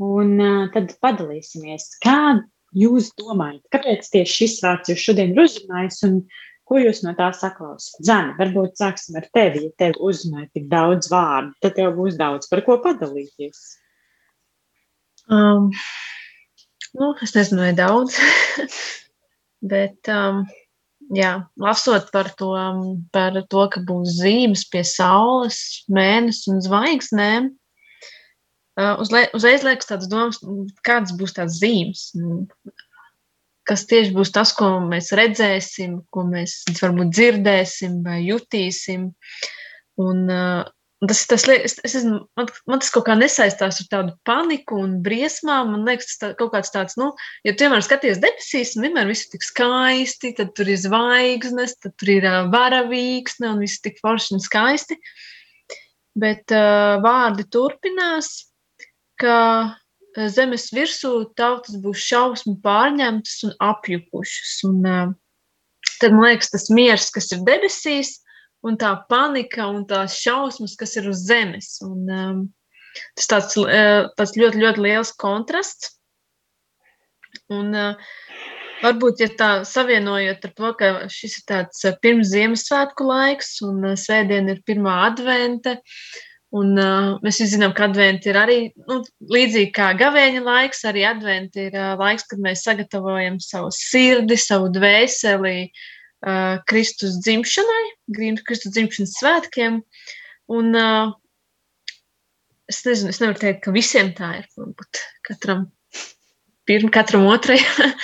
un 0.03 0.33
tad 0.75 0.97
padalīsimies, 1.01 1.99
kā 2.03 2.43
jūs 2.75 3.13
domājat, 3.19 3.63
kāpēc 3.71 4.09
tieši 4.11 4.35
šis 4.41 4.57
vārds 4.65 4.91
jūs 4.91 5.05
šodien 5.05 5.31
ir 5.33 5.45
uzrunājis 5.45 6.03
un 6.09 6.19
ko 6.67 6.81
jūs 6.83 7.05
no 7.07 7.15
tā 7.15 7.31
saklausāt? 7.39 8.03
Zani, 8.03 8.35
varbūt 8.39 8.83
sāksim 8.83 9.21
ar 9.21 9.29
tevi, 9.35 9.69
ja 9.69 9.77
tev 9.79 10.01
uzrunāja 10.03 10.51
tik 10.57 10.67
daudz 10.73 11.11
vārdu, 11.13 11.55
tad 11.63 11.79
tev 11.79 11.95
būs 12.01 12.19
daudz 12.19 12.51
par 12.51 12.65
ko 12.67 12.81
padalīties. 12.83 13.63
Um, 15.31 15.71
nu, 16.99 17.13
es 17.23 17.35
nezinu, 17.37 17.63
vai 17.63 17.73
daudz, 17.77 18.19
bet 19.73 20.11
um, 20.11 20.43
jā, 21.15 21.33
lasot 21.61 22.11
par 22.13 22.33
to, 22.39 22.53
par 23.15 23.39
to, 23.51 23.67
ka 23.73 23.83
būs 23.89 24.19
zīmes 24.21 24.65
pie 24.73 24.85
saules, 24.87 25.59
mēnesis 25.93 26.51
un 26.53 26.63
zvaigznēm, 26.65 27.51
uzreiz 29.03 29.65
liekas 29.67 29.91
tādas 29.91 30.09
domas, 30.09 30.41
kādas 30.87 31.15
būs 31.19 31.37
tās 31.37 31.59
zīmes. 31.61 32.11
Kas 33.69 33.85
tieši 33.87 34.11
būs 34.17 34.33
tas, 34.35 34.51
ko 34.57 34.81
mēs 34.83 35.13
redzēsim, 35.15 36.01
ko 36.11 36.25
mēs 36.27 36.63
varbūt 36.81 37.13
dzirdēsim 37.15 38.01
vai 38.03 38.25
jutīsim. 38.25 39.13
Un, 40.03 40.25
Tas, 41.03 41.25
tas, 41.27 41.43
es, 41.51 41.81
es, 41.83 41.95
esmu- 41.99 42.21
man, 42.39 42.47
man 42.71 42.79
tas 42.83 42.93
kaut 42.95 43.09
kā 43.09 43.17
nesaistās 43.19 43.81
ar 43.83 43.87
tādu 43.91 44.13
paniku 44.29 44.77
un 44.85 45.01
briesmām. 45.03 45.73
Man 45.75 45.89
liekas, 45.89 46.13
tas 46.13 46.21
tā, 46.21 46.29
kaut 46.39 46.53
kāds 46.55 46.71
tāds, 46.71 46.95
nu, 47.01 47.09
ja 47.43 47.55
tu 47.57 47.67
vienmēr 47.67 47.83
skaties 47.83 48.21
debesīs, 48.23 48.77
un 48.77 48.87
vienmēr 48.87 49.11
viss 49.11 49.27
ir 49.27 49.33
tik 49.35 49.47
skaisti, 49.49 50.31
tad 50.39 50.53
tur 50.55 50.71
ir 50.71 50.79
zvaigznes, 50.79 51.75
tad 51.83 51.97
tur 51.99 52.15
ir 52.15 52.29
varavīksne 52.55 53.51
un 53.51 53.65
viss 53.65 53.83
tik 53.83 53.99
forši 53.99 54.37
un 54.39 54.45
skaisti. 54.47 55.01
Bet 56.23 56.55
uh, 56.55 57.03
vārdi 57.03 57.49
turpinās, 57.51 58.31
ka 59.19 59.37
zemes 60.31 60.71
virsū 60.71 61.33
tautas 61.35 61.83
būs 61.83 61.99
šausmu 61.99 62.61
pārņemtas 62.63 63.43
un 63.49 63.59
apjukušas. 63.73 64.59
Un, 64.71 64.83
uh, 64.87 65.15
tad 65.99 66.15
man 66.15 66.29
liekas, 66.31 66.55
tas 66.55 66.71
miers, 66.71 67.11
kas 67.11 67.33
ir 67.35 67.43
debesīs, 67.49 68.21
un 68.67 68.79
tā 68.79 68.93
panika 69.11 69.67
un 69.71 69.85
tās 69.89 70.17
šausmas, 70.23 70.77
kas 70.79 70.97
ir 71.01 71.11
uz 71.11 71.25
zemes. 71.27 71.75
Un, 71.85 72.01
um, 72.07 72.43
tas 73.19 73.31
tāds, 73.31 73.59
uh, 73.59 74.09
tāds 74.19 74.37
ļoti, 74.39 74.63
ļoti 74.63 74.87
liels 74.87 75.13
kontrasts. 75.21 75.97
Un, 77.53 77.73
uh, 77.75 78.19
varbūt, 78.83 79.23
ja 79.25 79.31
tā 79.39 79.53
savienojot 79.69 80.45
ar 80.49 80.53
to, 80.59 80.75
ka 80.79 80.93
šis 81.13 81.41
ir 81.41 81.47
tāds 81.51 81.87
uh, 81.89 81.97
pirms 82.03 82.33
Ziemassvētku 82.33 83.07
laiks 83.09 83.57
un 83.67 83.81
uh, 83.93 83.97
sēdiena 83.99 84.55
ir 84.55 84.61
pirmā 84.69 84.99
advente, 85.09 85.79
un 86.53 86.77
uh, 86.77 87.17
mēs 87.25 87.41
zinām, 87.49 87.73
ka 87.77 87.89
advente 87.89 88.31
ir 88.31 88.39
arī 88.39 88.59
nu, 88.85 89.01
līdzīgi 89.33 89.73
kā 89.75 89.91
gavēņa 90.01 90.45
laiks, 90.45 90.85
arī 90.89 91.07
advente 91.09 91.69
ir 91.71 91.77
uh, 91.79 91.95
laiks, 92.01 92.29
kad 92.31 92.45
mēs 92.45 92.65
sagatavojam 92.69 93.41
savu 93.43 93.73
sirdi, 93.75 94.37
savu 94.41 94.69
dvēseli, 94.77 95.57
uh, 95.67 95.91
Kristus 96.71 97.19
dzimšanai, 97.25 97.85
Kristus 98.47 98.75
dzimšanas 98.77 99.17
svētkiem. 99.19 99.81
Un, 100.53 100.75
uh, 100.77 101.15
es 102.71 102.83
nezinu, 102.87 103.13
es 103.13 103.23
nevaru 103.23 103.41
teikt, 103.43 103.65
ka 103.65 103.75
visiem 103.75 104.13
tā 104.17 104.37
ir. 104.41 104.51
Varbūt 104.59 105.03
katram 105.27 105.67
pirmam, 106.69 106.93
katram 106.95 107.27
otrajam. 107.31 107.97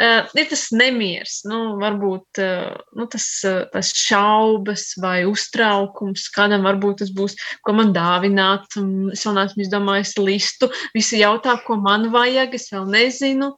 Uh, 0.00 0.22
ir 0.32 0.46
tas 0.48 0.62
nemieris, 0.72 1.42
nu, 1.44 1.74
varbūt 1.76 2.38
uh, 2.40 2.70
nu, 2.96 3.04
tas, 3.12 3.24
uh, 3.44 3.66
tas 3.68 3.90
šaubas 3.92 4.94
vai 4.96 5.26
uztraukums, 5.28 6.22
kādam 6.32 6.64
varbūt 6.64 7.02
tas 7.02 7.10
būs, 7.12 7.34
ko 7.60 7.74
man 7.76 7.92
dāvināt. 7.92 8.64
Es 9.12 9.26
vēl 9.28 9.36
neesmu 9.36 9.66
izdomājis 9.66 10.14
listu, 10.16 10.70
visi 10.96 11.20
jautā, 11.20 11.58
ko 11.66 11.76
man 11.84 12.08
vajag, 12.14 12.56
es 12.56 12.70
vēl 12.72 12.88
nezinu. 12.88 13.50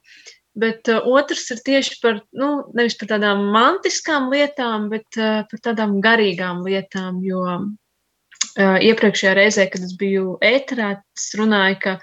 Bet 0.53 0.89
uh, 0.91 1.01
otrs 1.09 1.47
ir 1.53 1.63
tieši 1.65 1.97
par, 2.03 2.19
nu, 2.37 2.49
nevis 2.77 2.97
par 2.99 3.09
tādām 3.15 3.47
mantiskām 3.53 4.29
lietām, 4.33 4.85
bet 4.91 5.17
uh, 5.17 5.41
par 5.49 5.63
tādām 5.69 5.97
garīgām 6.03 6.61
lietām. 6.67 7.23
Jo 7.25 7.41
uh, 7.49 8.77
iepriekšējā 8.77 9.33
reizē, 9.39 9.65
kad 9.73 9.81
es 9.85 9.95
biju 9.97 10.37
ēterā, 10.45 10.91
es 11.17 11.31
runāju, 11.39 11.79
ka 11.81 11.95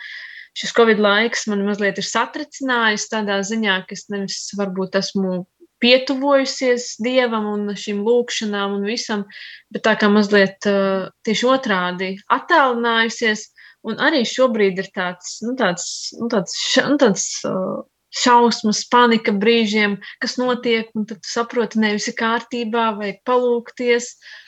šis 0.59 0.75
Covid 0.75 0.99
laiks 0.99 1.47
man 1.51 1.63
mazliet 1.69 2.01
ir 2.03 2.07
satricinājis 2.07 3.07
tādā 3.13 3.39
ziņā, 3.47 3.85
ka 3.87 3.95
es 3.95 4.09
nevis 4.11 4.43
varbūt 4.59 4.99
esmu 4.99 5.45
pietuvojusies 5.81 6.97
dievam 7.01 7.47
un 7.55 7.71
šīm 7.79 8.03
lūkšanām 8.05 8.81
un 8.81 8.89
visam, 8.89 9.25
bet 9.73 9.87
tā 9.87 9.95
kā 10.01 10.11
mazliet 10.13 10.67
uh, 10.69 11.09
tieši 11.27 11.49
otrādi 11.55 12.13
attālinājusies. 12.35 13.49
Un 13.89 13.97
arī 13.97 14.27
šobrīd 14.29 14.77
ir 14.83 14.91
tāds, 14.93 15.39
nu, 15.41 15.55
tāds, 15.57 15.87
nu, 16.19 16.27
tāds, 16.29 16.53
nu, 16.85 16.99
tāds 17.01 17.23
uh, 17.49 17.79
šausmas, 18.11 18.85
panika 18.91 19.33
brīžiem, 19.33 19.99
kas 20.23 20.37
notiek, 20.41 20.91
un 20.99 21.07
tad 21.07 21.23
saproti, 21.27 21.81
nevis 21.83 22.11
ir 22.11 22.19
kārtībā, 22.19 22.91
vajag 22.99 23.21
palūkties. 23.29 24.15
Uh, 24.15 24.39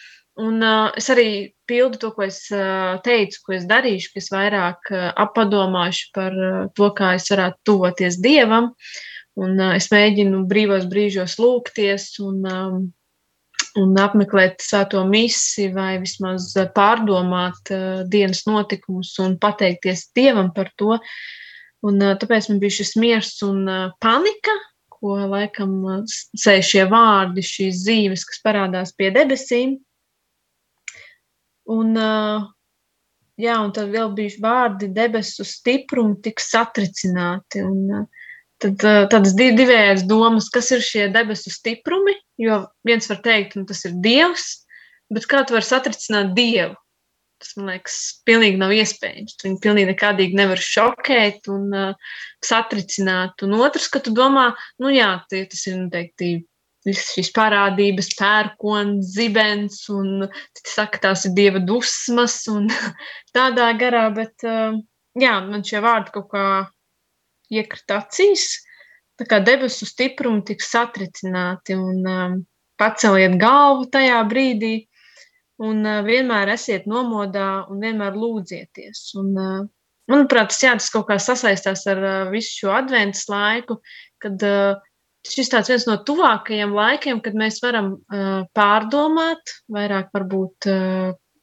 Un 0.41 0.63
uh, 0.65 0.89
es 0.97 1.11
arī 1.13 1.53
pildu 1.69 1.99
to, 2.01 2.11
ko 2.17 2.25
es 2.25 2.47
uh, 2.55 2.97
teicu, 3.05 3.43
ko 3.45 3.57
es 3.59 3.67
darīšu, 3.69 4.15
ka 4.15 4.23
es 4.23 4.31
vairāk 4.33 4.89
uh, 4.95 5.11
apadomāšu 5.21 6.09
par 6.17 6.33
uh, 6.33 6.63
to, 6.77 6.89
kā 6.97 7.13
es 7.19 7.29
varētu 7.29 7.61
tuvoties 7.69 8.17
Dievam. 8.25 8.71
Un 9.37 9.61
uh, 9.61 9.75
es 9.77 9.91
mēģinu 9.93 10.47
brīvos 10.49 10.89
brīžos 10.89 11.37
lūgties 11.41 12.09
un, 12.25 12.41
um, 12.49 12.81
un 13.83 13.93
apmeklēt 14.01 14.65
svēto 14.65 15.05
misiju 15.09 15.75
vai 15.77 15.99
vismaz 16.01 16.49
pārdomāt 16.73 17.75
uh, 17.77 18.01
dienas 18.09 18.47
notikumus 18.49 19.13
un 19.21 19.37
pateikties 19.41 20.09
Dievam 20.17 20.49
par 20.57 20.73
to. 20.81 20.97
Un, 21.83 21.99
tāpēc 21.99 22.47
man 22.51 22.61
bija 22.63 22.79
šis 22.79 22.95
miers 23.01 23.35
un 23.43 23.65
panika, 24.03 24.55
ko 24.95 25.17
laikam 25.27 26.05
sēž 26.07 26.69
šie 26.69 26.85
vārdi, 26.91 27.43
šīs 27.43 27.81
zīmes, 27.89 28.27
kas 28.29 28.43
parādās 28.45 28.95
pie 28.95 29.11
debesīm. 29.15 29.77
Un, 31.73 31.91
jā, 33.43 33.57
un 33.59 33.73
tad 33.75 33.91
vēl 33.91 34.13
bija 34.15 34.39
vārdi 34.45 34.93
debesu 34.95 35.47
stiprumu 35.47 36.21
tik 36.23 36.43
satricināti. 36.43 37.65
Un, 37.67 38.07
tad 38.63 38.79
tādas 39.11 39.35
divējas 39.39 40.07
domas, 40.07 40.49
kas 40.55 40.71
ir 40.75 40.85
šie 40.87 41.09
debesu 41.15 41.51
stiprumi, 41.51 42.15
jo 42.39 42.63
viens 42.87 43.11
var 43.11 43.23
teikt, 43.25 43.57
nu, 43.59 43.67
tas 43.67 43.83
ir 43.89 43.99
Dievs, 44.05 44.47
bet 45.13 45.27
kā 45.31 45.43
tu 45.47 45.57
vari 45.57 45.67
satricināt 45.67 46.31
Dievu? 46.39 46.77
Tas, 47.43 47.57
man 47.59 47.73
liekas, 47.73 47.99
pilnīgi 48.29 48.61
nav 48.61 48.73
iespējams. 48.77 49.35
Viņu 49.43 49.59
pilnīgi 49.65 49.91
nekādīgi 49.91 50.39
nevar 50.39 50.63
šokēt 50.63 51.51
un 51.51 51.69
uh, 51.75 52.17
satricināt. 52.45 53.43
Un 53.43 53.59
otrs, 53.59 53.91
ka 53.91 54.03
tu 54.05 54.15
domā, 54.15 54.53
nu 54.83 54.93
jā, 54.95 55.11
tie, 55.31 55.45
tas 55.51 55.67
ir 55.67 55.81
noteikti 55.81 56.33
visas 56.87 57.13
šīs 57.15 57.31
parādības, 57.35 58.11
pērkons, 58.19 59.13
zibens, 59.15 59.83
un 59.93 60.27
saka, 60.67 61.01
tās 61.07 61.27
ir 61.29 61.37
dieva 61.37 61.63
dusmas, 61.63 62.41
un 62.51 62.69
tādā 63.37 63.71
garā, 63.79 64.09
bet 64.15 64.43
jā, 64.43 65.35
man 65.47 65.67
šie 65.67 65.83
vārdi 65.85 66.15
kaut 66.17 66.31
kā 66.33 66.47
iekrita 67.53 68.01
acīs, 68.03 68.47
tā 69.21 69.29
kā 69.29 69.43
debesu 69.45 69.87
stiprumi 69.87 70.43
tik 70.49 70.65
satricināti, 70.65 71.77
un 71.77 72.09
um, 72.09 72.39
paceliet 72.81 73.37
galvu 73.41 73.87
tajā 73.93 74.23
brīdī, 74.29 74.75
un 75.63 75.87
vienmēr 76.07 76.53
esiet 76.57 76.89
nomodā, 76.91 77.67
un 77.71 77.83
vienmēr 77.83 78.17
lūdzieties. 78.19 79.03
Un, 79.21 79.35
manuprāt, 80.11 80.51
tas, 80.53 80.63
jā, 80.65 80.73
tas 80.79 80.91
kaut 80.93 81.07
kā 81.11 81.19
sasaistās 81.23 81.85
ar 81.91 82.03
visu 82.33 82.63
šo 82.63 82.73
adventus 82.75 83.29
laiku, 83.31 83.79
kad 84.23 84.43
šis 85.29 85.53
tāds 85.53 85.71
viens 85.71 85.87
no 85.87 85.99
tuvākajiem 86.07 86.75
laikiem, 86.75 87.21
kad 87.23 87.37
mēs 87.39 87.61
varam 87.63 87.95
pārdomāt, 88.57 89.55
vairāk 89.71 90.11
varbūt 90.17 90.69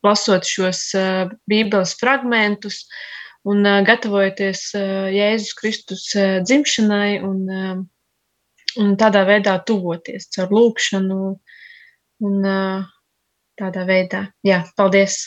lasot 0.05 0.47
šos 0.47 0.84
Bībeles 1.49 1.95
fragmentus 1.99 2.84
un 3.47 3.63
gatavojoties 3.88 4.65
Jēzus 5.15 5.55
Kristus 5.60 6.05
dzimšanai 6.43 7.19
un, 7.23 7.41
un 8.84 8.93
tādā 8.99 9.23
veidā 9.27 9.58
tuvoties 9.67 10.27
caur 10.36 10.51
lūkšanu 10.60 11.19
un 12.27 12.47
tādā 13.60 13.86
veidā. 13.89 14.26
Jā, 14.48 14.63
paldies! 14.80 15.22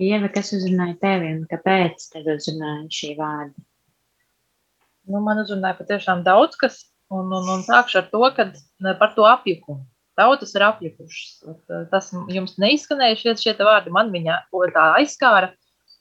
Ieva, 0.00 0.30
kas 0.32 0.54
uzrunāja 0.56 0.96
tevi 1.00 1.34
un 1.36 1.42
kāpēc 1.48 2.06
tev 2.12 2.30
uzrunāja 2.34 2.86
šī 3.00 3.16
vārdi? 3.18 3.58
nu, 5.10 5.20
man 5.24 5.40
uzrunāja 5.42 5.78
patiešām 5.78 6.24
daudz 6.26 6.58
kas, 6.60 6.82
un, 7.12 7.30
un, 7.34 7.48
un 7.56 7.64
sākšu 7.66 8.02
ar 8.02 8.10
to, 8.12 8.22
kad 8.36 8.58
par 9.00 9.14
to 9.16 9.26
apjukumu. 9.28 9.82
Tautas 10.18 10.52
ir 10.56 10.66
apjukušas. 10.66 11.54
Tas 11.92 12.10
jums 12.34 12.58
neizskanēja 12.60 13.18
šie, 13.22 13.34
šie 13.40 13.54
vārdi, 13.60 13.92
man 13.94 14.10
viņa 14.12 14.42
tā 14.74 14.86
aizskāra, 14.98 15.52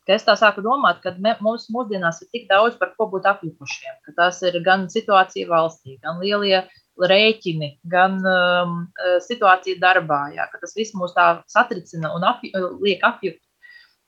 ka 0.07 0.15
es 0.15 0.25
tā 0.27 0.35
sāku 0.39 0.63
domāt, 0.65 0.99
ka 1.03 1.13
mums 1.45 1.69
mūsdienās 1.71 2.19
ir 2.25 2.31
tik 2.33 2.49
daudz 2.49 2.75
par 2.81 2.91
ko 2.97 3.07
būt 3.13 3.29
apjukušiem, 3.31 4.01
ka 4.07 4.15
tas 4.17 4.41
ir 4.43 4.59
gan 4.65 4.89
situācija 4.91 5.47
valstī, 5.47 5.99
gan 6.03 6.19
lielie 6.23 6.65
rēķini, 7.07 7.69
gan 7.91 8.17
um, 8.27 8.79
situācija 9.25 9.79
darbā, 9.79 10.25
jā, 10.35 10.47
ka 10.51 10.59
tas 10.61 10.75
viss 10.75 10.95
mūs 10.97 11.15
tā 11.15 11.29
satricina 11.47 12.11
un 12.15 12.25
apju, 12.27 12.73
liek 12.83 13.05
apjukt. 13.07 13.41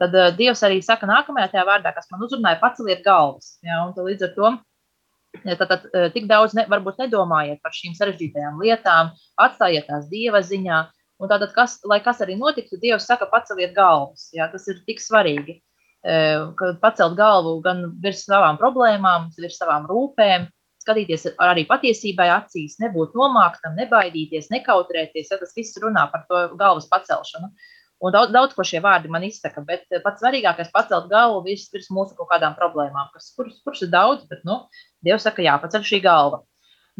Tad 0.01 0.17
uh, 0.17 0.31
Dievs 0.35 0.63
arī 0.65 0.81
saka 0.83 1.07
nākamajā 1.07 1.51
tajā 1.53 1.63
vārdā, 1.67 1.93
kas 1.95 2.09
man 2.11 2.25
uzrunāja, 2.25 2.59
paceliet 2.61 3.05
galvas. 3.05 3.55
Jā, 3.63 3.83
un 3.85 3.95
līdz 3.95 4.27
ar 4.27 4.35
to 4.35 4.51
Tātad 5.31 5.85
eh, 5.95 6.09
tik 6.11 6.27
daudz 6.27 6.53
ne, 6.57 6.65
varbūt 6.69 6.99
nedomājiet 6.99 7.61
par 7.63 7.73
šīm 7.75 7.95
sarežģītajām 7.95 8.59
lietām, 8.61 9.13
atstājiet 9.39 9.87
tās 9.87 10.09
dieva 10.11 10.41
ziņā. 10.43 10.81
Un 11.21 11.29
tātad, 11.29 11.53
kas, 11.55 11.77
lai 11.87 11.99
kas 12.01 12.19
arī 12.25 12.33
notiktu, 12.35 12.79
Dievs 12.81 13.05
saka, 13.05 13.27
paceliet 13.29 13.75
galvas. 13.75 14.25
Jā, 14.33 14.47
tas 14.51 14.65
ir 14.71 14.81
tik 14.87 14.99
svarīgi. 14.99 15.59
Eh, 16.01 16.41
pacelt 16.81 17.15
galvu 17.19 17.59
gan 17.63 17.85
virs 18.03 18.25
savām 18.25 18.57
problēmām, 18.59 19.29
virs 19.37 19.59
savām 19.61 19.85
rūpēm, 19.89 20.49
skatīties 20.81 21.27
arī 21.41 21.65
patiesībai 21.69 22.27
acīs, 22.33 22.79
nebūt 22.81 23.13
nomāktam, 23.17 23.77
nebaidīties, 23.77 24.49
nekautrēties. 24.53 25.29
Ja 25.31 25.39
tas 25.41 25.53
viss 25.57 25.77
runā 25.81 26.07
par 26.11 26.25
to 26.29 26.47
galvas 26.59 26.89
pacelšanu. 26.91 27.51
Un 28.01 28.13
daudz, 28.15 28.31
daudz 28.33 28.55
ko 28.57 28.65
šie 28.65 28.79
vārdi 28.81 29.11
man 29.13 29.21
izsaka, 29.27 29.61
bet 29.65 29.83
eh, 29.93 30.01
pats 30.01 30.23
svarīgākais 30.23 30.71
ir 30.71 30.73
pacelt 30.73 31.09
galvu 31.11 31.43
virs, 31.45 31.67
virs 31.69 31.91
mūsu 31.93 32.15
kaut 32.17 32.31
kādām 32.31 32.55
problēmām, 32.57 33.11
kas, 33.13 33.29
kuras, 33.37 33.59
kuras 33.61 33.83
ir 33.85 33.91
daudz, 33.93 34.23
bet 34.31 34.41
nu, 34.47 34.63
Dievs 35.05 35.27
saka, 35.27 35.45
jāpaceļ 35.45 35.85
šī 35.85 35.99
galva. 36.01 36.41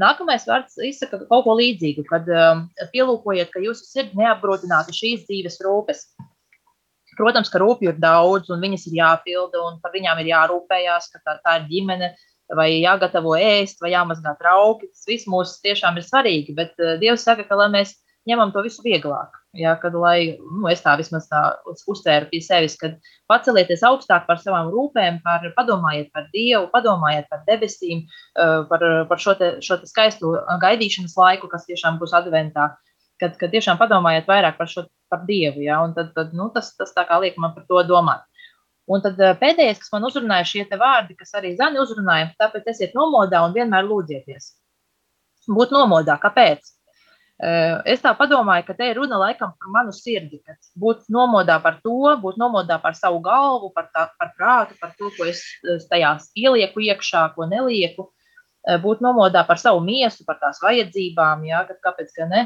Nākamais 0.02 0.46
vārds 0.48 0.78
izsaka 0.86 1.20
kaut 1.26 1.44
ko 1.46 1.56
līdzīgu, 1.58 2.06
kad 2.08 2.30
um, 2.32 2.68
pielūkojiet, 2.94 3.50
ka 3.52 3.64
jūsu 3.64 3.90
sirds 3.90 4.14
neapgrūtinātu 4.18 4.94
šīs 4.96 5.26
dzīves 5.26 5.58
rūpes. 5.66 6.06
Protams, 7.18 7.50
ka 7.52 7.60
rūpju 7.60 7.92
ir 7.92 7.98
daudz, 8.00 8.54
un 8.54 8.62
viņas 8.64 8.88
ir 8.88 9.02
jāpilda, 9.02 9.60
un 9.68 9.82
par 9.84 9.92
viņām 9.94 10.22
ir 10.22 10.32
jārūpējās, 10.32 11.10
ka 11.12 11.20
tā, 11.26 11.36
tā 11.44 11.58
ir 11.60 11.68
ģimene, 11.74 12.14
vai 12.58 12.70
jāgatavo 12.82 13.36
ēst, 13.40 13.82
vai 13.84 13.94
jāmazgā 13.94 14.36
trauki. 14.40 14.90
Tas 14.92 15.08
viss 15.10 15.30
mums 15.32 15.58
tiešām 15.66 16.00
ir 16.00 16.08
svarīgi, 16.08 16.56
bet 16.58 16.74
uh, 16.82 16.98
Dievs 17.02 17.26
saka, 17.28 17.48
ka 17.48 17.60
lai 17.60 17.70
mēs 17.74 17.96
ņemam 18.30 18.52
to 18.54 18.64
visu 18.66 18.84
vieglāk. 18.86 19.38
Ja, 19.58 19.74
kad, 19.76 19.96
lai, 20.00 20.38
nu, 20.40 20.64
es 20.72 20.80
tā 20.80 20.94
vismaz 20.96 21.26
tā 21.28 21.42
uztvēru 21.68 22.30
pie 22.32 22.40
sevis, 22.46 22.78
kad 22.80 22.94
pacelieties 23.28 23.84
augstāk 23.84 24.24
par 24.30 24.40
savām 24.40 24.70
rūpēm, 24.72 25.20
par, 25.26 25.44
padomājiet 25.58 26.08
par 26.16 26.30
Dievu, 26.32 26.70
padomājiet 26.72 27.28
par 27.32 27.42
debesīm, 27.50 28.06
eh, 28.40 28.54
par, 28.70 28.86
par 29.10 29.20
šo, 29.20 29.36
te, 29.36 29.52
šo 29.66 29.82
te 29.82 29.90
skaisto 29.92 30.38
gaidīšanas 30.62 31.18
laiku, 31.20 31.52
kas 31.52 31.68
tiešām 31.68 32.00
būs 32.00 32.16
adventā. 32.16 32.70
Kad, 33.20 33.36
kad 33.38 33.52
tiešām 33.52 33.78
padomājiet 33.78 34.30
vairāk 34.32 34.56
par, 34.58 34.72
šo, 34.72 34.86
par 35.12 35.28
Dievu, 35.28 35.66
ja, 35.68 35.82
un 35.84 35.92
tad, 35.98 36.14
tad 36.16 36.32
nu, 36.34 36.48
tas, 36.56 36.72
tas 36.80 36.96
tā 36.96 37.04
kā 37.10 37.20
liek 37.22 37.36
man 37.38 37.52
par 37.58 37.68
to 37.68 37.84
domāt. 37.90 38.24
Un 38.90 39.04
tad 39.04 39.20
eh, 39.22 39.34
pēdējais, 39.38 39.80
kas 39.84 39.94
man 39.94 40.06
uzrunāja 40.10 40.48
šie 40.48 40.66
vārdi, 40.80 41.16
kas 41.18 41.34
arī 41.38 41.54
Zani 41.58 41.82
uzrunāja, 41.82 42.32
tāpēc 42.42 42.70
esiet 42.74 42.96
nomodā 42.98 43.44
un 43.46 43.54
vienmēr 43.56 43.86
lūdzieties. 43.88 44.54
Būt 45.52 45.74
nomodā, 45.74 46.18
kāpēc? 46.22 46.72
Eh, 47.42 47.78
es 47.94 48.02
tā 48.02 48.14
domāju, 48.30 48.66
ka 48.68 48.76
te 48.78 48.90
ir 48.90 48.98
runa 49.02 49.18
laikam 49.22 49.54
par 49.58 49.74
manu 49.74 49.94
sirdi, 49.94 50.42
kad 50.46 50.58
būt 50.78 51.10
nomodā 51.10 51.60
par 51.62 51.80
to, 51.86 52.16
būt 52.22 52.38
nomodā 52.42 52.78
par 52.82 52.98
savu 52.98 53.22
galvu, 53.22 53.72
par, 53.74 53.90
tā, 53.94 54.08
par 54.18 54.34
prātu, 54.38 54.78
par 54.82 54.94
to, 54.98 55.10
ko 55.18 55.30
es 55.30 55.44
tajā 55.90 56.18
ielieku 56.38 56.82
iekšā, 56.82 57.32
ko 57.36 57.50
nelieku. 57.50 58.12
būt 58.82 59.00
nomodā 59.02 59.42
par 59.48 59.58
savu 59.58 59.80
miesu, 59.82 60.22
par 60.26 60.38
tās 60.38 60.60
vajadzībām, 60.62 61.48
jā, 61.50 61.64
kāpēc 61.82 62.12
gan 62.14 62.30
ne. 62.30 62.42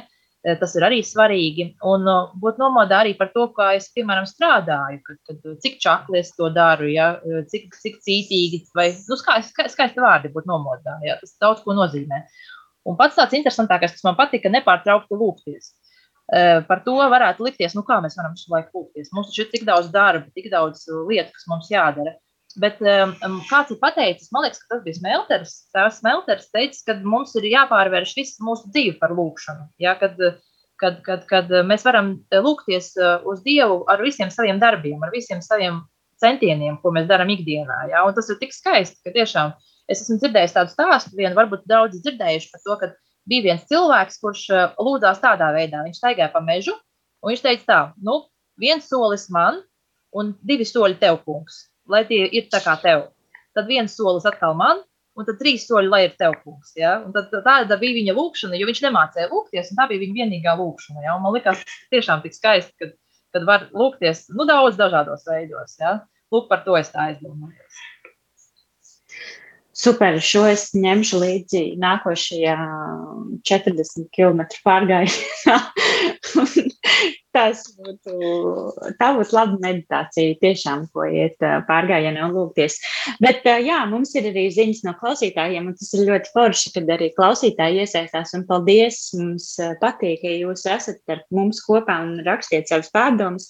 Tas 0.45 0.75
ir 0.77 0.83
arī 0.85 0.99
svarīgi. 1.01 1.63
Un 1.89 2.05
būt 2.41 2.59
nomodā 2.61 2.99
arī 3.01 3.15
par 3.17 3.31
to, 3.33 3.47
kā 3.55 3.71
es, 3.79 3.87
piemēram, 3.95 4.27
strādāju, 4.29 4.99
kad, 5.07 5.17
kad, 5.25 5.47
cik 5.63 5.79
čakli 5.81 6.19
es 6.21 6.29
to 6.37 6.51
daru, 6.53 6.89
ja, 6.91 7.15
cik, 7.49 7.71
cik 7.81 7.97
cītīgi, 8.05 8.59
vai 8.77 8.91
nu, 8.93 9.17
skaisti, 9.17 9.65
skaisti 9.73 10.03
vārdi 10.03 10.29
būt 10.35 10.45
nomodā. 10.49 10.99
Ja, 11.05 11.17
tas 11.21 11.33
daudz 11.41 11.63
ko 11.65 11.73
nozīmē. 11.77 12.21
Un 12.85 12.99
pats 12.99 13.17
tāds 13.17 13.33
interesantākais, 13.33 13.95
kas 13.95 14.05
man 14.05 14.19
patika, 14.19 14.51
nepartraukti 14.53 15.17
lūgties. 15.17 15.73
Par 16.69 16.81
to 16.85 16.93
varētu 16.97 17.45
likties, 17.45 17.73
nu 17.77 17.81
kā 17.85 17.97
mēs 18.01 18.17
varam 18.17 18.37
visu 18.37 18.53
laiku 18.53 18.83
lūgties. 18.83 19.09
Mums 19.13 19.31
taču 19.31 19.47
ir 19.47 19.49
tik 19.51 19.65
daudz 19.65 19.89
darba, 19.93 20.29
tik 20.37 20.51
daudz 20.53 20.85
lietu, 21.09 21.33
kas 21.33 21.49
mums 21.49 21.73
jādara. 21.73 22.15
Bet 22.61 22.79
um, 22.79 23.39
kāds 23.49 23.73
ir 23.73 23.79
pateicis, 23.81 24.29
man 24.31 24.45
liekas, 24.45 24.61
ka 24.63 24.75
tas 24.75 24.83
bija 24.85 24.95
Smelters. 24.95 25.55
Tās 25.75 25.97
Smelters 25.99 26.47
teica, 26.55 26.77
ka 26.87 26.95
mums 27.03 27.33
ir 27.35 27.49
jāpārvērš 27.51 28.13
viss 28.15 28.39
mūsu 28.43 28.69
dzīve 28.71 28.95
par 29.01 29.11
lūkšanu. 29.17 29.67
Ja, 29.83 29.97
kad, 29.99 30.15
kad, 30.79 31.01
kad, 31.03 31.25
kad 31.27 31.51
mēs 31.67 31.83
varam 31.87 32.13
lūgties 32.31 32.93
uz 33.27 33.43
Dievu 33.43 33.81
ar 33.91 34.03
visiem 34.05 34.31
saviem 34.31 34.61
darbiem, 34.63 35.03
ar 35.03 35.11
visiem 35.11 35.43
saviem 35.43 35.81
centieniem, 36.23 36.79
ko 36.79 36.95
mēs 36.95 37.09
darām 37.11 37.33
ikdienā. 37.35 37.81
Ja, 37.91 38.05
tas 38.15 38.31
ir 38.31 38.39
tik 38.39 38.55
skaisti, 38.55 39.01
ka 39.03 39.11
tiešām 39.17 39.51
es 39.91 40.05
esmu 40.05 40.21
dzirdējis 40.23 40.55
tādu 40.55 40.71
stāstu, 40.71 41.19
vienu 41.19 41.35
varbūt 41.35 41.67
daudz 41.67 41.99
dzirdējuši 41.99 42.51
par 42.55 42.63
to, 42.63 42.79
ka 42.79 42.91
bija 43.27 43.49
viens 43.49 43.67
cilvēks, 43.67 44.21
kurš 44.23 44.47
lūdzās 44.79 45.19
tādā 45.19 45.51
veidā. 45.57 45.83
Viņš 45.83 45.99
staigāja 45.99 46.31
pa 46.31 46.39
mežu, 46.39 46.79
un 47.19 47.33
viņš 47.33 47.43
teica 47.43 47.67
tā, 47.67 47.83
nu, 47.99 48.21
viens 48.55 48.87
solis 48.87 49.27
man 49.27 49.59
un 50.15 50.37
divi 50.39 50.63
soļi 50.63 51.03
tev, 51.03 51.19
kungs 51.27 51.65
lai 51.91 52.03
tie 52.09 52.25
ir 52.27 52.49
tā 52.51 52.61
kā 52.63 52.75
tev. 52.81 53.07
Tad 53.55 53.69
viens 53.69 53.93
solis 53.95 54.27
atkal 54.27 54.55
man, 54.57 54.81
un 55.15 55.27
tad 55.27 55.39
trīs 55.39 55.65
soļi, 55.69 55.91
lai 55.91 56.01
ir 56.07 56.15
tev 56.19 56.35
kungs. 56.43 56.73
Ja? 56.79 56.97
Un 57.05 57.15
tad, 57.15 57.31
tāda 57.45 57.77
bija 57.81 57.97
viņa 57.97 58.15
lūkšana, 58.17 58.59
jo 58.59 58.67
viņš 58.69 58.83
nemācēja 58.87 59.31
lūgties, 59.31 59.71
un 59.71 59.79
tā 59.79 59.87
bija 59.91 60.03
viņa 60.03 60.19
vienīgā 60.21 60.55
lūkšana. 60.59 61.05
Ja? 61.05 61.15
Un 61.15 61.23
man 61.25 61.35
liekas, 61.37 61.63
tiešām 61.93 62.23
tik 62.25 62.35
skaisti, 62.35 62.75
kad, 62.81 62.95
kad 63.35 63.47
var 63.47 63.69
lūgties 63.71 64.27
nu, 64.35 64.47
daudz 64.49 64.79
dažādos 64.81 65.23
veidos. 65.29 65.77
Ja? 65.81 65.99
Lūk, 66.33 66.49
par 66.51 66.65
to 66.67 66.75
es 66.79 66.91
tā 66.91 67.11
aizdomājos. 67.11 67.83
Super, 69.75 70.21
šo 70.23 70.45
es 70.47 70.69
ņemšu 70.71 71.19
līdzi 71.19 71.63
nākošajā 71.81 72.55
40 73.49 74.07
km 74.15 74.45
pārgājienā. 74.63 75.57
tas 77.35 77.65
būtu, 77.75 78.13
tā 78.99 79.09
būtu 79.17 79.35
laba 79.35 79.57
meditācija, 79.59 80.37
tiešām, 80.39 80.85
ko 80.95 81.03
iet 81.09 81.43
pārgājienā 81.67 82.23
un 82.29 82.35
lūgties. 82.37 82.77
Bet 83.23 83.43
jā, 83.43 83.81
mums 83.91 84.15
ir 84.15 84.29
arī 84.31 84.45
ziņas 84.55 84.83
no 84.87 84.95
klausītājiem, 85.01 85.67
un 85.67 85.75
tas 85.75 85.91
ir 85.97 86.05
ļoti 86.09 86.31
forši, 86.35 86.73
kad 86.77 86.91
arī 86.95 87.11
klausītāji 87.17 87.83
iesaistās. 87.83 88.31
Un 88.37 88.45
paldies, 88.47 89.01
mums 89.19 89.51
patīk, 89.83 90.23
ka 90.23 90.35
jūs 90.39 90.63
esat 90.71 91.01
ar 91.11 91.25
mums 91.35 91.59
kopā 91.67 91.99
un 92.05 92.21
rakstiet 92.27 92.71
savus 92.71 92.91
pārdomus. 92.95 93.49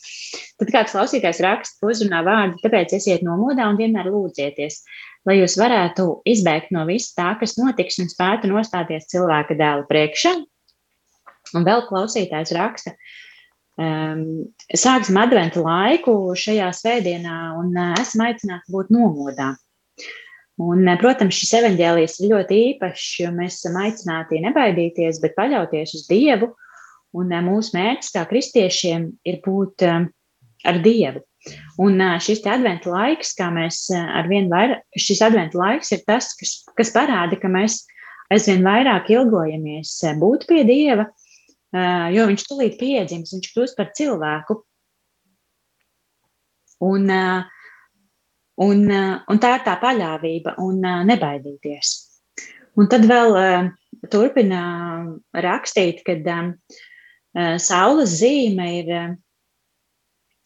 Tad 0.58 0.74
kāds 0.74 0.96
klausītājs 0.98 1.44
raksta, 1.46 1.86
uzrunā 1.86 2.26
vārdu, 2.26 2.64
tāpēc 2.66 2.98
esiet 2.98 3.26
nomodā 3.28 3.70
un 3.70 3.78
vienmēr 3.78 4.10
lūdzieties 4.10 4.82
lai 5.26 5.40
jūs 5.40 5.58
varētu 5.60 6.08
izbēgt 6.30 6.74
no 6.76 6.86
viss 6.90 7.16
tā, 7.18 7.34
kas 7.40 7.58
notiks, 7.60 8.00
un 8.02 8.12
spētu 8.12 8.50
nostāties 8.52 9.10
cilvēka 9.12 9.58
dēla 9.58 9.86
priekšā. 9.90 10.36
Un 11.56 11.66
vēl 11.66 11.86
klausītājs 11.90 12.54
raksta, 12.58 12.96
um, 13.82 14.24
sāksim 14.74 15.18
adventu 15.22 15.64
laiku 15.66 16.16
šajā 16.38 16.72
svētdienā 16.74 17.38
un 17.60 17.72
uh, 17.74 17.94
esam 18.02 18.26
aicināti 18.28 18.74
būt 18.74 18.92
nomodā. 18.94 19.54
Un, 20.62 20.86
uh, 20.88 20.98
protams, 21.00 21.38
šis 21.38 21.54
evaņģēlijs 21.62 22.20
ir 22.22 22.34
ļoti 22.34 22.60
īpašs, 22.72 23.08
jo 23.22 23.32
mēs 23.36 23.60
esam 23.60 23.78
aicināti 23.84 24.42
nebaidīties, 24.46 25.22
bet 25.24 25.38
paļauties 25.38 25.96
uz 26.00 26.06
Dievu. 26.10 26.54
Un 27.16 27.32
uh, 27.32 27.46
mūsu 27.46 27.78
mērķis 27.78 28.14
kā 28.18 28.26
kristiešiem 28.30 29.10
ir 29.30 29.40
būt 29.46 29.86
um, 29.88 30.10
ar 30.66 30.82
Dievu. 30.84 31.22
Un 31.82 32.00
šis 32.24 32.42
adventu 32.48 32.94
laiks, 32.94 33.34
kā 33.38 33.50
mēs 33.54 33.90
ar 33.94 34.30
vien 34.32 34.48
vairāk, 34.52 34.86
šis 34.98 35.22
adventu 35.26 35.60
laiks 35.60 35.92
ir 35.94 36.06
tas, 36.08 36.32
kas, 36.40 36.56
kas 36.78 36.94
parāda, 36.96 37.38
ka 37.40 37.52
mēs 37.52 37.84
aizvien 38.34 38.64
vairāk 38.66 39.12
ilgojamies 39.14 39.92
būt 40.22 40.48
pie 40.50 40.64
Dieva, 40.68 41.10
jo 42.16 42.30
viņš 42.32 42.46
tulīt 42.48 42.80
piedzims, 42.80 43.34
viņš 43.36 43.52
kļūst 43.54 43.78
par 43.78 43.92
cilvēku. 43.98 44.62
Un, 46.86 47.12
un, 48.62 48.82
un 48.92 49.42
tā 49.42 49.54
ir 49.58 49.66
tā 49.68 49.76
paļāvība 49.82 50.58
un 50.64 50.82
nebaidīties. 51.12 51.94
Un 52.76 52.90
tad 52.92 53.06
vēl 53.08 53.38
turpina 54.12 54.64
rakstīt, 55.32 56.02
kad 56.08 56.28
saules 57.64 58.18
zīme 58.20 58.68
ir 58.82 58.92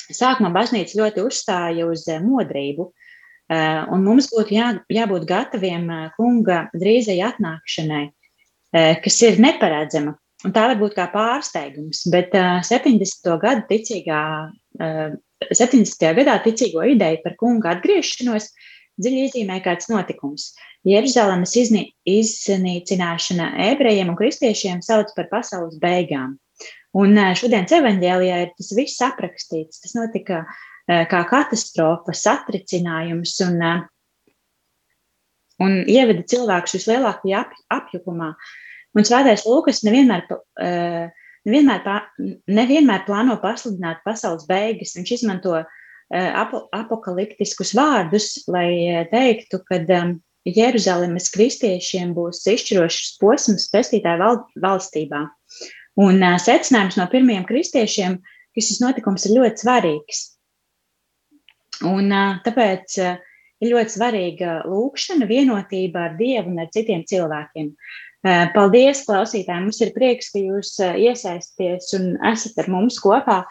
Sākumā 0.10 0.50
baznīca 0.54 0.98
ļoti 0.98 1.24
uzstāja 1.26 1.86
uz 1.90 2.08
eh, 2.10 2.22
modrību, 2.24 2.88
eh, 3.54 3.82
un 3.94 4.06
mums 4.06 4.30
būtu 4.34 4.56
jā, 4.56 4.72
jābūt 4.90 5.28
gataviem 5.30 5.86
eh, 5.94 6.08
kunga 6.18 6.64
drīzai 6.74 7.20
atnākšanai, 7.30 8.08
kas 8.70 9.16
ir 9.26 9.40
neparedzama. 9.42 10.12
Un 10.46 10.52
tā 10.54 10.68
var 10.70 10.78
būt 10.80 10.94
kā 10.96 11.08
pārsteigums, 11.10 12.04
bet 12.14 12.36
70. 12.38 13.32
gadu 13.42 13.64
ticīgā, 13.68 14.20
70. 14.78 16.06
gadā 16.20 16.36
ticīgo 16.46 16.86
ideju 16.86 17.24
par 17.24 17.34
kunga 17.42 17.74
atgriešanos 17.74 18.52
dziļi 19.02 19.24
iezīmē 19.26 19.58
kāds 19.66 19.90
notikums. 19.90 20.52
Jeruzalemes 20.88 21.58
iznīcināšana 21.60 23.50
ebrejiem 23.72 24.14
un 24.14 24.20
kristiešiem 24.22 24.86
sauc 24.86 25.12
par 25.18 25.28
pasaules 25.34 25.82
beigām. 25.82 26.38
Un 26.98 27.14
šodienas 27.38 27.74
evanģēlijā 27.78 28.38
ir 28.44 28.52
tas 28.58 28.72
viss 28.74 29.02
aprakstīts. 29.06 29.82
Tas 29.84 29.94
notika 29.98 30.44
kā 30.90 31.22
katastrofa, 31.30 32.16
satricinājums 32.18 33.36
un, 33.46 33.60
un 35.62 35.76
ieveda 35.86 36.26
cilvēkus 36.32 36.80
vislielākajā 36.80 37.44
apjukumā. 37.78 38.32
Un 38.98 39.06
svētais 39.06 39.46
Lūkas 39.46 39.84
nevienmēr, 39.86 40.26
nevienmēr, 41.46 42.08
nevienmēr 42.50 43.06
plāno 43.06 43.38
pasludināt 43.44 44.02
pasaules 44.08 44.48
beigas. 44.50 44.96
Viņš 44.98 45.14
izmanto 45.20 45.60
ap, 45.62 46.56
apakaliptiskus 46.74 47.76
vārdus, 47.78 48.32
lai 48.50 49.06
teiktu, 49.14 49.62
ka 49.70 49.84
Jeruzalemes 50.50 51.30
kristiešiem 51.36 52.16
būs 52.18 52.42
izšķirošs 52.50 53.20
posms 53.22 53.70
pestītāju 53.70 54.24
val, 54.24 54.42
valstībā. 54.64 55.28
Un 56.00 56.22
uh, 56.24 56.38
secinājums 56.40 56.96
no 57.00 57.08
pirmajiem 57.12 57.46
kristiešiem, 57.48 58.20
ka 58.56 58.64
šis 58.64 58.80
notikums 58.84 59.26
ir 59.28 59.36
ļoti 59.40 59.64
svarīgs. 59.66 60.22
Un 61.90 62.12
uh, 62.12 62.38
tāpēc 62.46 63.00
uh, 63.04 63.18
ir 63.60 63.74
ļoti 63.74 63.96
svarīga 63.98 64.60
lūkšana, 64.70 65.28
vienotība 65.28 66.06
ar 66.08 66.16
Dievu 66.20 66.54
un 66.54 66.62
ar 66.64 66.70
citiem 66.76 67.04
cilvēkiem. 67.10 67.74
Uh, 68.20 68.46
paldies, 68.56 69.04
klausītāji! 69.08 69.66
Mums 69.66 69.82
ir 69.84 69.92
prieks, 69.96 70.32
ka 70.32 70.44
jūs 70.44 70.72
uh, 70.84 70.96
iesaisties 70.96 71.92
un 72.00 72.14
esat 72.32 72.64
ar 72.64 72.72
mums 72.72 73.02
kopā. 73.04 73.42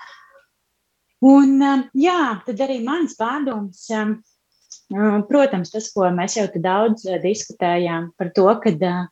Un, 1.29 1.55
uh, 1.61 1.85
jā, 1.99 2.23
tad 2.47 2.65
arī 2.65 2.81
mans 2.87 3.17
pārdoms, 3.19 3.89
protams, 5.29 5.69
tas, 5.75 5.89
ko 5.93 6.07
mēs 6.17 6.39
jau 6.39 6.47
daudz 6.65 7.05
diskutējām 7.21 8.13
par 8.17 8.31
to, 8.37 8.47
ka 8.63 8.73
Eh, 8.73 9.07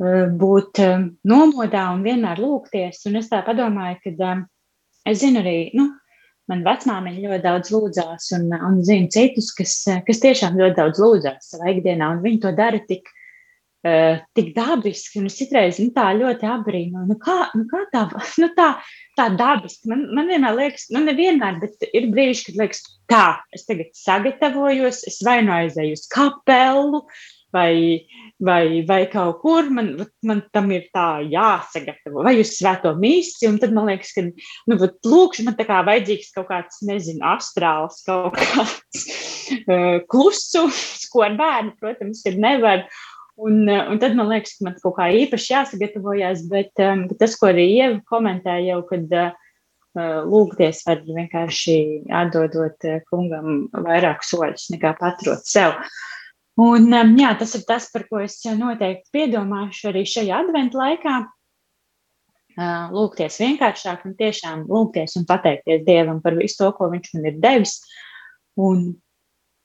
būt 0.00 0.80
eh, 0.82 1.04
nomodā 1.24 1.88
un 1.94 2.02
vienmēr 2.02 2.40
lūgties. 2.42 3.04
Un 3.08 3.20
es 3.20 3.30
tā 3.30 3.42
domāju, 3.54 4.00
ka 4.02 4.32
eh, 4.32 4.44
es 5.06 5.20
zinu 5.22 5.42
arī, 5.42 5.70
nu, 5.74 5.90
man 6.50 6.64
vecmāmiņa 6.66 7.28
ļoti 7.28 7.42
daudz 7.44 7.70
lūdzās, 7.72 8.30
un, 8.36 8.48
un 8.52 8.80
zinu 8.84 9.08
citus, 9.08 9.52
kas, 9.54 9.82
kas 10.06 10.24
tiešām 10.24 10.58
ļoti 10.58 10.80
daudz 10.80 11.00
lūdzās 11.00 11.52
savā 11.54 11.72
ikdienā, 11.72 12.10
un 12.16 12.24
viņi 12.24 12.42
to 12.42 12.52
dara 12.56 12.80
tik, 12.88 13.06
tik 13.84 14.54
dabiski, 14.56 15.18
un 15.20 15.28
es 15.28 15.34
citreiz 15.36 15.76
nu, 15.76 15.90
tā 15.92 16.06
ļoti 16.16 16.48
abrīnu. 16.48 17.02
Nu, 17.04 17.16
kā, 17.20 17.50
nu, 17.52 17.66
kā 17.68 17.82
tā, 17.92 18.06
nu, 18.42 18.48
tā, 18.56 18.70
tā 19.16 19.28
dabiski. 19.36 19.88
Man, 19.92 20.06
man 20.16 20.28
vienmēr 20.32 20.56
liekas, 20.56 20.88
nu, 20.92 21.04
nevienmēr, 21.04 21.60
bet 21.62 21.84
ir 21.92 22.08
brīži, 22.12 22.46
kad 22.48 22.60
liekas, 22.62 22.82
tā, 23.12 23.24
es 23.56 23.68
tagad 23.68 23.92
sagatavojos, 23.96 25.02
es 25.08 25.20
vai 25.24 25.38
nu 25.44 25.52
aizēju 25.56 25.96
uz 25.96 26.04
kapelu, 26.12 27.04
vai, 27.54 28.06
vai, 28.42 28.84
vai 28.88 29.00
kaut 29.10 29.40
kur 29.42 29.70
man, 29.72 29.92
man 30.26 30.42
tam 30.54 30.70
ir 30.74 30.88
tā 30.94 31.22
jāsagatavo, 31.30 32.24
vai 32.26 32.36
uz 32.42 32.54
svēto. 32.56 32.94
Un 32.98 33.60
tad 33.62 33.74
man 33.76 33.88
liekas, 33.90 34.12
ka, 34.16 34.26
nu, 34.70 34.78
lūk, 34.80 35.38
man 35.46 35.56
tā 35.58 35.66
kā 35.68 35.80
vajadzīgs 35.86 36.34
kaut 36.36 36.50
kāds, 36.50 36.82
nezinu, 36.86 37.22
astrāls, 37.34 38.02
kaut 38.06 38.36
kāds 38.40 39.06
uh, 39.68 40.02
klusums, 40.10 41.06
ko 41.12 41.24
ar 41.26 41.38
bērnu, 41.40 41.76
protams, 41.80 42.24
ir 42.28 42.40
nevar. 42.42 42.88
Un, 43.34 43.64
un 43.66 43.98
tad 43.98 44.12
man 44.14 44.28
liekas, 44.30 44.58
ka 44.58 44.68
man 44.68 44.76
kaut 44.82 44.94
kā 44.98 45.08
īpaši 45.24 45.56
jāsagatavojas, 45.56 46.44
bet, 46.50 46.70
um, 46.82 47.08
tas, 47.18 47.34
ko 47.38 47.50
arī 47.50 47.66
Ieva 47.72 47.98
komentēja 48.10 48.76
jau, 48.76 48.84
kad 48.92 49.16
uh, 49.18 49.32
lūgties 50.30 50.84
var 50.86 51.02
vienkārši 51.06 51.76
atdodot 52.22 52.86
kungam 53.10 53.66
vairāk 53.74 54.22
soļus 54.26 54.70
nekā 54.74 54.94
paturot 54.98 55.46
sev. 55.50 55.74
Un, 56.54 56.86
um, 56.94 57.14
jā, 57.18 57.32
tas 57.38 57.56
ir 57.58 57.64
tas, 57.66 57.88
par 57.90 58.04
ko 58.06 58.20
es 58.22 58.36
noteikti 58.46 59.10
piedomāšu 59.14 59.88
arī 59.90 60.04
šajā 60.06 60.44
adventu 60.44 60.78
laikā. 60.78 61.16
Uh, 62.54 62.92
lūgties 62.94 63.40
vienkāršāk 63.42 64.04
un 64.06 64.12
tiešām 64.14 64.60
lūgties 64.70 65.16
un 65.18 65.24
pateikties 65.26 65.82
Dievam 65.82 66.20
par 66.22 66.36
visu 66.38 66.60
to, 66.60 66.68
ko 66.76 66.86
Viņš 66.92 67.08
man 67.16 67.26
ir 67.26 67.40
devis, 67.42 67.80
un, 68.54 68.84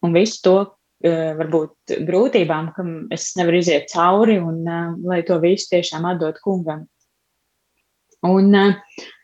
un 0.01 0.17
visu 0.17 0.41
to, 0.47 0.55
uh, 0.65 1.29
varbūt 1.37 1.93
grūtībām, 2.07 2.71
kam 2.73 2.89
es 3.13 3.29
nevaru 3.37 3.61
iziet 3.61 3.93
cauri, 3.93 4.39
un 4.41 4.65
uh, 4.65 4.97
lai 5.05 5.21
to 5.27 5.37
visu 5.43 5.69
tiešām 5.75 6.09
atdot 6.09 6.41
kungam. 6.41 6.87
Un, 8.25 8.49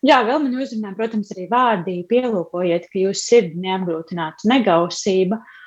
jā, 0.05 0.21
vēl 0.23 0.37
man 0.45 0.53
uzrunā, 0.61 0.93
protams, 0.95 1.33
arī 1.33 1.49
vārdi, 1.49 1.97
pielūkojiet, 2.07 2.85
ka 2.93 3.01
jūs 3.01 3.25
sirdi 3.25 3.57
neapgrūtinātu 3.65 4.53
negausība, 4.53 5.41
uh, 5.41 5.64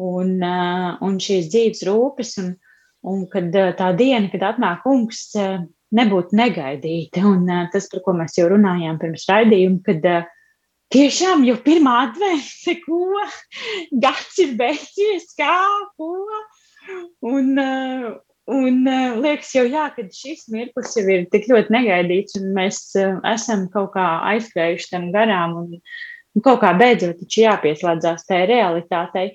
un, 0.00 0.36
uh, 0.40 0.96
un 1.04 1.18
šīs 1.22 1.50
dzīves 1.52 1.84
rūpes, 1.88 2.34
un, 2.42 2.54
un 3.10 3.26
kad 3.32 3.54
uh, 3.56 3.72
tā 3.78 3.92
diena, 3.98 4.30
kad 4.32 4.46
atnāk 4.54 4.82
kungs, 4.86 5.26
uh, 5.38 5.60
nebūtu 5.96 6.38
negaidīta. 6.38 7.24
Un 7.26 7.44
uh, 7.50 7.66
tas, 7.72 7.88
par 7.92 8.04
ko 8.04 8.14
mēs 8.18 8.38
jau 8.38 8.48
runājām 8.52 9.00
pirms 9.02 9.26
raidījuma, 9.30 9.82
kad 9.86 10.08
uh, 10.08 10.30
tiešām 10.94 11.44
jau 11.48 11.58
pirmā 11.66 11.98
advents, 12.08 12.64
ko 12.86 13.04
gads 14.06 14.40
ir 14.42 14.56
beidzies, 14.60 15.30
kā, 15.38 15.60
ko. 16.00 16.16
Un, 17.28 17.54
uh, 17.60 18.10
Un 18.50 18.86
uh, 18.88 19.18
liekas, 19.22 19.52
jau 19.54 19.62
jā, 19.68 19.84
ka 19.94 20.02
šis 20.10 20.48
mirklis 20.50 20.96
jau 20.96 21.04
ir 21.12 21.26
tik 21.30 21.44
ļoti 21.50 21.70
negaidīts, 21.70 22.34
un 22.40 22.48
mēs 22.56 22.80
uh, 22.98 23.20
esam 23.30 23.68
kaut 23.70 23.92
kā 23.94 24.06
aizskrējuši 24.32 24.88
tam 24.90 25.04
garām, 25.14 25.54
un, 25.60 25.76
un 26.34 26.42
kaut 26.42 26.58
kā 26.64 26.72
beidzot 26.78 27.20
taču 27.20 27.44
jāpieslēdzās 27.44 28.26
tai 28.26 28.40
realitātei. 28.50 29.28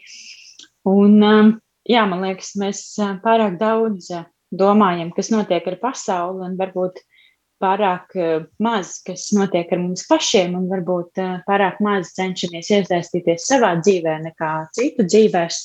Un, 0.85 1.17
um, 1.25 1.51
jā, 1.89 2.03
man 2.09 2.21
liekas, 2.21 2.53
mēs 2.61 2.81
uh, 3.01 3.15
pārāk 3.23 3.57
daudz 3.61 4.11
uh, 4.13 4.25
domājam, 4.53 5.09
kas 5.15 5.31
notiek 5.33 5.65
ar 5.71 5.79
pasauli, 5.81 6.43
un 6.45 6.57
varbūt 6.59 7.01
pārāk 7.63 8.13
uh, 8.19 8.45
maz, 8.61 8.99
kas 9.05 9.31
notiek 9.33 9.71
ar 9.73 9.81
mums 9.81 10.05
pašiem, 10.09 10.53
un 10.59 10.67
varbūt 10.69 11.21
pārāk 11.47 11.81
maz 11.85 12.13
cenšamies 12.17 12.69
iesaistīties 12.77 13.47
savā 13.49 13.73
dzīvē, 13.81 14.19
nekā 14.27 14.51
citu 14.77 15.07
dzīvēs. 15.07 15.63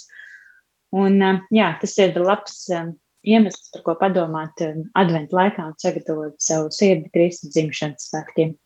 Un, 0.96 1.20
um, 1.20 1.44
jā, 1.54 1.68
tas 1.82 1.98
ir 2.00 2.16
labs 2.16 2.64
um, 2.74 2.94
iemesls, 3.20 3.68
par 3.74 3.84
ko 3.84 3.98
padomāt 4.00 4.64
adventu 4.96 5.36
laikā 5.36 5.68
un 5.68 5.76
sagatavot 5.78 6.40
savu 6.40 6.72
sirdi 6.74 7.12
Kristus 7.12 7.52
dzimšanas 7.52 8.08
svētkiem. 8.08 8.56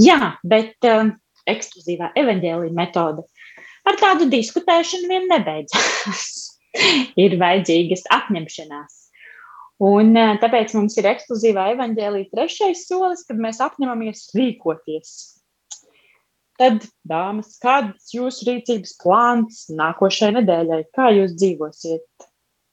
Jā, 0.00 0.36
bet 0.46 0.78
ekskluzīvā 1.50 2.12
evaņģēlīja 2.22 2.76
metode 2.76 3.26
ar 3.88 4.00
tādu 4.00 4.30
diskutēšanu 4.32 5.10
vien 5.10 5.28
nebeidzās. 5.30 6.26
ir 7.24 7.36
vajadzīgas 7.40 8.06
apņemšanās. 8.16 8.98
Un 9.82 10.14
eh, 10.16 10.34
tāpēc 10.42 10.74
mums 10.76 10.96
ir 11.00 11.08
ekskluzīvā 11.10 11.72
evaņģēlīja 11.74 12.30
trešais 12.32 12.84
solis, 12.86 13.24
kad 13.26 13.40
mēs 13.42 13.60
apņemamies 13.64 14.28
rīkoties. 14.36 15.14
Tad, 16.60 16.84
dāmas, 17.08 17.56
kāds 17.62 18.12
ir 18.12 18.20
jūsu 18.20 18.46
rīcības 18.46 18.92
plāns 19.02 19.64
nākošajai 19.72 20.36
nedēļai? 20.36 20.82
Kā 20.94 21.08
jūs 21.16 21.34
dzīvosiet 21.40 22.28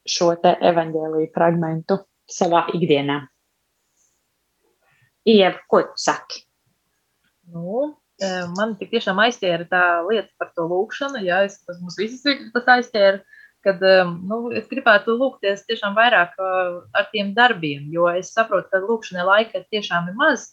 šo 0.09 0.33
te 0.43 0.53
evaņģēlīju 0.69 1.31
fragmentu 1.33 2.01
savā 2.29 2.67
ikdienā? 2.75 3.23
Ieva, 5.29 5.55
ko 5.71 5.81
tu 5.87 6.03
saki? 6.03 6.43
Nu, 7.49 7.95
man 8.57 8.75
tik 8.79 8.91
tiešām 8.93 9.19
aizķēra 9.23 9.67
tā 9.71 9.83
lieta 10.07 10.29
par 10.41 10.51
to 10.55 10.67
lūkšanu. 10.69 11.23
Jā, 11.25 11.43
es, 11.47 11.59
tas 11.65 11.79
mums 11.81 11.97
visas 11.99 12.23
tas 12.53 12.71
aizķēra, 12.75 13.19
kad 13.65 13.83
nu, 14.27 14.39
es 14.55 14.67
gribētu 14.71 15.15
lūgties 15.19 15.65
tiešām 15.67 15.97
vairāk 15.97 16.37
ar 16.39 17.09
tiem 17.13 17.33
darbiem, 17.37 17.89
jo 17.93 18.07
es 18.11 18.33
saprotu, 18.35 18.69
ka 18.71 18.83
lūkšanai 18.83 19.27
laika 19.27 19.63
tiešām 19.71 20.11
ir 20.11 20.17
maz. 20.19 20.47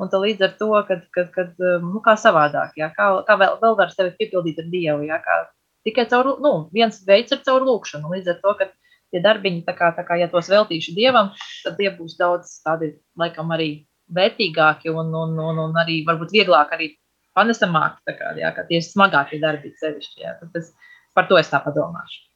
Un 0.00 0.08
tā 0.08 0.16
līdz 0.16 0.46
ar 0.46 0.52
to, 0.56 0.70
kad, 0.88 1.02
kad, 1.12 1.26
kad 1.34 1.58
nu, 1.84 2.00
kā 2.04 2.14
savādāk, 2.16 2.72
jā, 2.80 2.88
kā, 2.96 3.10
kā 3.28 3.34
vēl, 3.36 3.58
vēl 3.60 3.74
var 3.76 3.90
sevi 3.92 4.14
piepildīt 4.16 4.62
ar 4.62 4.70
Dievu, 4.72 5.04
jā, 5.04 5.18
kā 5.20 5.42
tikai 5.84 6.06
caur, 6.08 6.38
nu, 6.40 6.52
viens 6.72 7.02
veids 7.04 7.34
ir 7.36 7.42
caur 7.44 7.66
lūkšanu. 7.68 8.12
Līdz 8.14 8.32
ar 8.32 8.38
to, 8.40 8.54
ka 8.56 8.68
tie 9.12 9.20
darbiņi, 9.24 9.64
tā 9.66 9.74
kā, 9.76 9.90
tā 9.96 10.04
kā, 10.08 10.16
ja 10.20 10.30
tos 10.32 10.48
veltīšu 10.48 10.94
Dievam, 10.96 11.32
tad 11.66 11.76
tie 11.76 11.92
būs 11.92 12.16
daudz 12.20 12.56
tādi, 12.64 12.94
laikam, 13.20 13.52
arī 13.52 13.70
vērtīgāki 14.14 14.90
un, 14.92 15.12
un, 15.14 15.36
un, 15.38 15.60
un 15.66 15.78
arī 15.78 16.00
varbūt 16.08 16.32
vieglāk 16.34 16.72
arī 16.76 16.94
panesamāk, 17.40 18.00
tā 18.06 18.16
kā, 18.18 18.34
jā, 18.38 18.52
kā 18.56 18.66
tieši 18.68 18.92
smagākie 18.92 19.40
darbi 19.42 19.72
sevišķi. 19.80 20.24
Jā, 20.24 20.36
tad 20.40 20.60
es, 20.60 20.74
par 21.16 21.30
to 21.30 21.40
es 21.40 21.50
tā 21.52 21.62
padomāšu. 21.64 22.26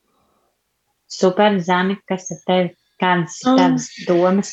Super, 1.14 1.61
Zani, 1.62 1.99
kas 2.09 2.31
ir 2.33 2.40
tev? 2.49 2.71
Kādas 3.03 3.40
ir 3.43 3.59
tavas 3.59 3.88
domas? 4.09 4.53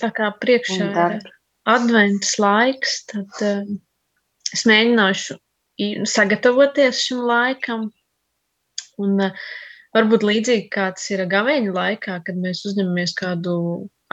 Tā 0.00 0.08
kā 0.14 0.30
priekšā 0.42 0.88
ir 0.88 1.28
adventas 1.68 2.34
laiks, 2.40 3.02
tad 3.10 3.42
uh, 3.44 3.68
es 4.56 4.64
mēģināšu 4.68 5.36
sagatavoties 6.08 7.02
šim 7.04 7.22
laikam. 7.28 7.88
Un 8.98 9.20
uh, 9.28 9.44
varbūt 9.96 10.26
līdzīgi 10.26 10.66
kā 10.74 10.88
tas 10.96 11.06
ir 11.12 11.22
gaveņa 11.30 11.74
laikā, 11.76 12.18
kad 12.26 12.40
mēs 12.40 12.64
uzņemamies 12.68 13.14
kādu 13.20 13.54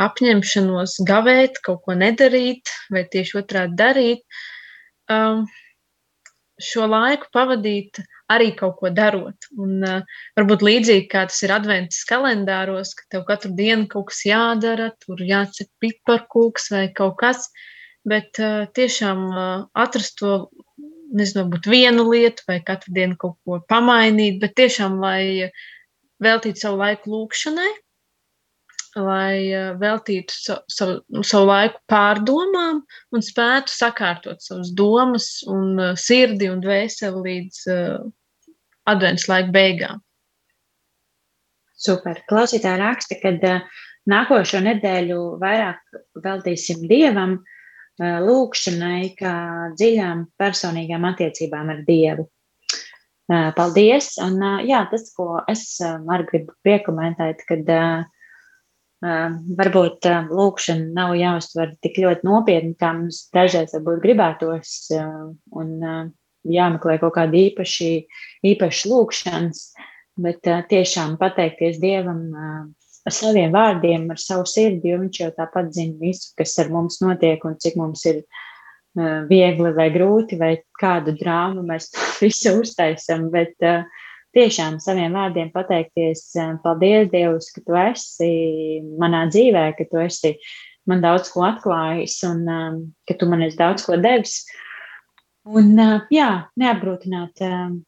apņemšanos 0.04 1.00
gavēt, 1.08 1.62
kaut 1.66 1.86
ko 1.88 1.96
nedarīt, 1.98 2.70
vai 2.92 3.06
tieši 3.12 3.40
otrādi 3.42 3.80
darīt. 3.80 4.22
Uh, 4.22 4.44
um, 5.12 5.46
šo 6.62 6.88
laiku 6.88 7.28
pavadīt 7.36 8.00
arī 8.32 8.52
kaut 8.58 8.80
ko 8.80 8.90
darot. 8.94 9.48
Un, 9.58 9.78
uh, 9.86 10.20
varbūt 10.38 10.66
līdzīgi 10.66 11.08
kā 11.12 11.26
tas 11.30 11.42
ir 11.46 11.54
adventas 11.56 12.04
kalendāros, 12.10 12.96
ka 12.98 13.08
tev 13.14 13.26
katru 13.28 13.54
dienu 13.58 13.90
kaut 13.92 14.10
kas 14.12 14.24
jādara, 14.28 14.92
tur 15.04 15.22
jācep 15.22 15.70
piparkūks 15.84 16.72
vai 16.74 16.88
kaut 16.96 17.18
kas, 17.22 17.50
bet 18.08 18.42
uh, 18.42 18.66
tiešām 18.78 19.24
uh, 19.30 19.54
atrast 19.86 20.18
to, 20.22 20.48
nezinu, 21.16 21.46
varbūt 21.46 21.70
vienu 21.70 22.10
lietu 22.10 22.48
vai 22.50 22.60
katru 22.66 22.96
dienu 22.98 23.20
kaut 23.22 23.38
ko 23.46 23.62
pamainīt, 23.70 24.40
bet 24.42 24.58
tiešām, 24.58 25.00
lai 25.04 25.52
veltītu 26.24 26.64
savu 26.64 26.80
laiku 26.82 27.12
lūkšanai, 27.12 27.72
lai 28.96 29.52
eh, 29.52 29.72
veltītu 29.80 30.34
savu, 30.34 30.64
savu, 30.72 31.24
savu 31.28 31.48
laiku 31.50 31.82
pārdomām 31.92 32.82
un 33.12 33.24
spētu 33.26 33.74
sakārtot 33.74 34.44
savas 34.44 34.72
domas 34.76 35.28
un 35.52 35.76
uh, 35.80 35.96
sirdi 36.00 36.48
un 36.52 36.62
dvēseli 36.64 37.24
līdz 37.26 37.60
uh, 37.74 38.06
adventas 38.88 39.28
laika 39.32 39.52
beigām. 39.56 40.00
Super. 41.76 42.22
Klausītāji 42.30 42.80
raksta, 42.80 43.18
ka 43.20 43.60
nākošo 44.10 44.62
nedēļu 44.64 45.20
vairāk 45.42 46.00
veltīsim 46.24 46.86
Dievam, 46.88 47.42
lūkšanai, 48.00 49.12
kā 49.20 49.34
dziļām 49.76 50.24
personīgām 50.40 51.06
attiecībām 51.12 51.70
ar 51.74 51.84
Dievu. 51.88 52.26
Paldies! 53.28 54.16
Un, 54.24 54.40
jā, 54.66 54.82
tas, 54.92 55.06
ko 55.18 55.42
es 55.52 55.68
arī 55.84 56.28
gribu 56.32 56.56
piekomentēt, 56.66 57.44
kad 57.50 57.72
uh, 57.76 58.08
varbūt 59.04 60.08
lūkšana 60.32 60.94
nav 60.96 61.16
jāuztver 61.20 61.76
tik 61.84 62.00
ļoti 62.04 62.28
nopietni, 62.28 62.76
kā 62.80 62.94
mums 62.96 63.26
dažreiz 63.36 63.76
varbūt 63.76 64.02
gribētos, 64.04 64.72
un 65.52 65.76
jāmeklē 66.46 66.98
kaut 67.02 67.16
kāda 67.18 67.38
īpaši, 67.42 67.92
īpaša 68.46 68.90
lūkšanas, 68.92 69.62
bet 70.22 70.48
tiešām 70.72 71.18
pateikties 71.22 71.80
Dievam 71.82 72.24
ar 73.06 73.14
saviem 73.14 73.54
vārdiem, 73.54 74.08
ar 74.10 74.22
savu 74.22 74.48
sirdi, 74.50 74.90
jo 74.90 75.02
viņš 75.04 75.22
jau 75.22 75.32
tāpat 75.36 75.74
zina 75.76 76.00
visu, 76.02 76.32
kas 76.38 76.56
ar 76.64 76.72
mums 76.74 77.02
notiek 77.04 77.44
un 77.46 77.60
cik 77.62 77.78
mums 77.78 78.06
ir 78.10 78.24
viegli 79.30 79.74
vai 79.76 79.90
grūti, 79.92 80.40
vai 80.40 80.56
kādu 80.80 81.14
drāmu 81.20 81.66
mēs 81.68 81.92
visu 82.24 82.56
uztaisam, 82.62 83.28
bet 83.34 83.54
uh, 83.62 83.84
tiešām 84.36 84.80
saviem 84.84 85.16
vārdiem 85.16 85.52
pateikties, 85.54 86.28
eh, 86.40 86.54
paldies, 86.64 87.10
Dievs, 87.14 87.52
ka 87.56 87.64
tu 87.66 87.80
esi 87.80 88.32
manā 89.02 89.26
dzīvē, 89.32 89.66
ka 89.78 89.88
tu 89.90 90.02
esi 90.04 90.36
man 90.90 91.02
daudz 91.02 91.32
ko 91.34 91.46
atklājis 91.48 92.20
un 92.28 92.46
um, 92.46 92.78
ka 93.08 93.18
tu 93.18 93.30
man 93.32 93.42
esi 93.46 93.58
daudz 93.58 93.86
ko 93.88 93.98
devis. 93.98 94.44
Un, 95.46 95.74
uh, 95.78 96.06
jā, 96.14 96.30
neapgrūtināt 96.58 97.42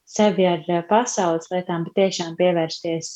sevi 0.06 0.46
ar 0.46 0.66
pasaules 0.90 1.50
lietām, 1.50 1.88
bet 1.88 1.96
tiešām 1.98 2.36
pievērsties 2.38 3.16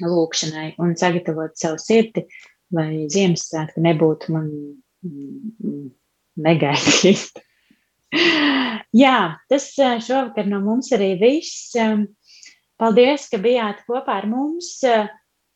lūkšanai 0.00 0.72
un 0.80 0.94
sagatavot 0.96 1.56
savu 1.58 1.80
sirdi, 1.80 2.24
lai 2.72 3.06
Ziemassvētku 3.12 3.82
nebūtu 3.84 4.32
man 4.32 4.48
mm, 5.04 5.88
negaidīt. 6.46 7.42
Jā, 8.12 9.16
tas 9.48 9.70
šovakar 9.76 10.48
no 10.50 10.60
mums 10.64 10.92
arī 10.92 11.14
viss. 11.20 11.72
Paldies, 12.80 13.28
ka 13.32 13.38
bijāt 13.40 13.84
kopā 13.88 14.18
ar 14.20 14.28
mums. 14.28 14.76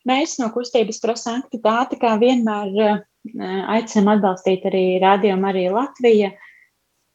Mēs 0.07 0.37
no 0.39 0.47
kustības 0.53 1.01
prosanktitāte, 1.03 1.99
kā 2.01 2.15
vienmēr, 2.21 3.03
aicinām 3.75 4.13
atbalstīt 4.15 4.65
arī 4.69 4.83
Radio 5.03 5.35
Marija 5.39 5.73
Latvija. 5.75 6.31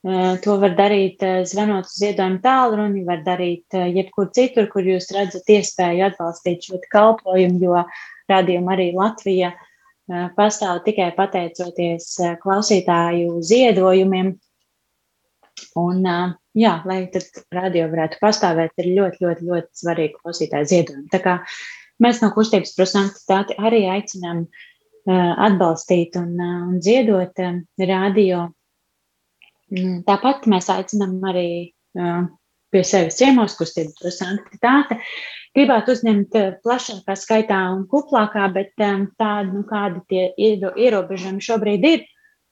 To 0.02 0.56
var 0.58 0.74
darīt, 0.78 1.22
zvanot 1.46 1.86
uz 1.86 1.98
ziedojumu 2.02 2.40
tālruni, 2.42 3.04
var 3.06 3.22
darīt 3.24 3.70
jebkur 3.72 4.32
citur, 4.34 4.66
kur 4.70 4.86
jūs 4.86 5.10
redzat 5.14 5.48
iespēju 5.54 6.08
atbalstīt 6.08 6.66
šo 6.66 6.80
kalpojumu, 6.90 7.60
jo 7.62 7.84
rādījuma 8.30 8.74
arī 8.74 8.90
Latvija 8.98 9.52
pastāv 10.36 10.82
tikai 10.86 11.12
pateicoties 11.16 12.16
klausītāju 12.42 13.38
ziedojumiem. 13.46 14.34
Un, 15.78 16.02
jā, 16.58 16.72
lai 16.88 16.98
tad 17.12 17.44
radio 17.54 17.86
varētu 17.92 18.18
pastāvēt, 18.22 18.74
ir 18.82 18.90
ļoti, 18.98 19.24
ļoti, 19.24 19.46
ļoti 19.48 19.82
svarīgi 19.82 20.18
klausītāju 20.18 20.70
ziedojumi. 20.72 21.08
Tā 21.12 21.20
kā 21.24 21.38
mēs 22.02 22.20
no 22.24 22.32
kustības 22.34 22.74
prosanktitāti 22.76 23.56
arī 23.60 23.86
aicinām 23.92 24.46
atbalstīt 25.08 26.16
un, 26.20 26.34
un 26.38 26.82
ziedot 26.84 27.40
radio 27.78 28.46
Mm, 29.72 30.02
tāpat 30.04 30.44
mēs 30.52 30.68
aicinām 30.72 31.16
arī 31.30 31.72
pie 32.72 32.82
sevis 32.84 33.16
ciemos 33.20 33.54
kustību 33.56 33.94
par 34.00 34.14
sanktitāti. 34.14 34.98
Gribētu 35.56 35.94
uzņemt 35.96 36.36
plašākā 36.64 37.16
skaitā 37.16 37.60
un 37.74 37.86
kuplākā, 37.88 38.46
bet 38.52 38.72
tādi, 38.76 39.52
nu, 39.52 39.64
kādi 39.68 40.02
tie 40.08 40.26
ierobežojumi 40.36 41.44
šobrīd 41.44 41.88
ir. 41.88 42.04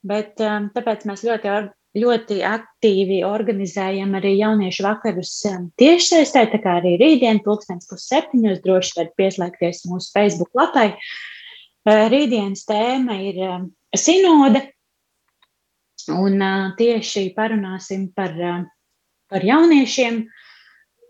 Bet, 0.05 0.33
tāpēc 0.41 1.05
mēs 1.09 1.21
ļoti, 1.27 1.49
ļoti 1.97 2.39
aktīvi 2.47 3.21
organizējam 3.27 4.15
arī 4.19 4.37
jauniešu 4.37 4.85
vakarus 4.85 5.33
tiešsaistē, 5.81 6.45
tā 6.53 6.61
kā 6.63 6.77
arī 6.79 6.95
rītdien, 7.01 7.41
pulkstens 7.43 7.89
pusseptiņos, 7.89 8.61
droši 8.63 8.97
var 8.99 9.11
pieslēgties 9.19 9.83
mūsu 9.91 10.13
Facebook 10.15 10.55
lapai. 10.55 10.93
Rītdienas 11.85 12.63
tēma 12.69 13.17
ir 13.25 13.41
sinode, 13.97 14.61
Un 16.09 16.41
uh, 16.41 16.71
tieši 16.77 17.29
parunāsim 17.35 18.07
par, 18.15 18.31
uh, 18.33 18.63
par 19.29 19.43
jauniešiem, 19.45 20.23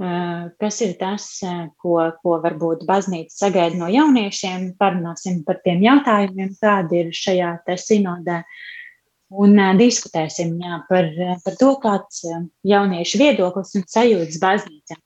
uh, 0.02 0.50
kas 0.60 0.82
ir 0.84 0.98
tas, 1.00 1.28
uh, 1.46 1.70
ko, 1.80 1.96
ko 2.20 2.40
varbūt 2.44 2.84
baznīca 2.90 3.46
sagaida 3.46 3.80
no 3.80 3.88
jauniešiem. 3.92 4.74
Parunāsim 4.82 5.44
par 5.48 5.62
tiem 5.64 5.84
jautājumiem, 5.86 6.52
kādi 6.60 7.06
ir 7.06 7.16
šajā 7.16 7.56
sinodē. 7.80 8.42
Un 9.32 9.56
uh, 9.56 9.72
diskutēsim 9.80 10.58
jā, 10.60 10.82
par, 10.90 11.08
par 11.46 11.56
to, 11.60 11.72
kāds 11.84 12.26
uh, 12.28 12.44
jauniešu 12.68 13.22
viedoklis 13.22 13.78
un 13.80 13.88
sajūtas 13.88 14.42
baznīcā. 14.42 14.98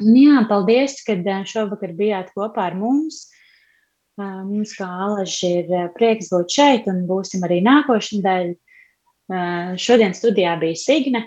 Un, 0.00 0.14
jā, 0.16 0.38
paldies, 0.48 0.96
ka 1.04 1.18
šovakar 1.44 1.92
bijāt 1.96 2.32
kopā 2.36 2.70
ar 2.70 2.78
mums. 2.78 3.26
Mums 4.20 4.72
kā 4.76 4.84
alaži 5.06 5.50
ir 5.62 5.90
prieks 5.94 6.28
būt 6.32 6.52
šeit 6.52 6.88
un 6.90 7.06
būsim 7.08 7.44
arī 7.46 7.60
nākošais 7.64 8.20
daļa. 8.24 9.76
Šodien 9.80 10.16
studijā 10.16 10.56
bija 10.60 10.76
Signe, 10.76 11.22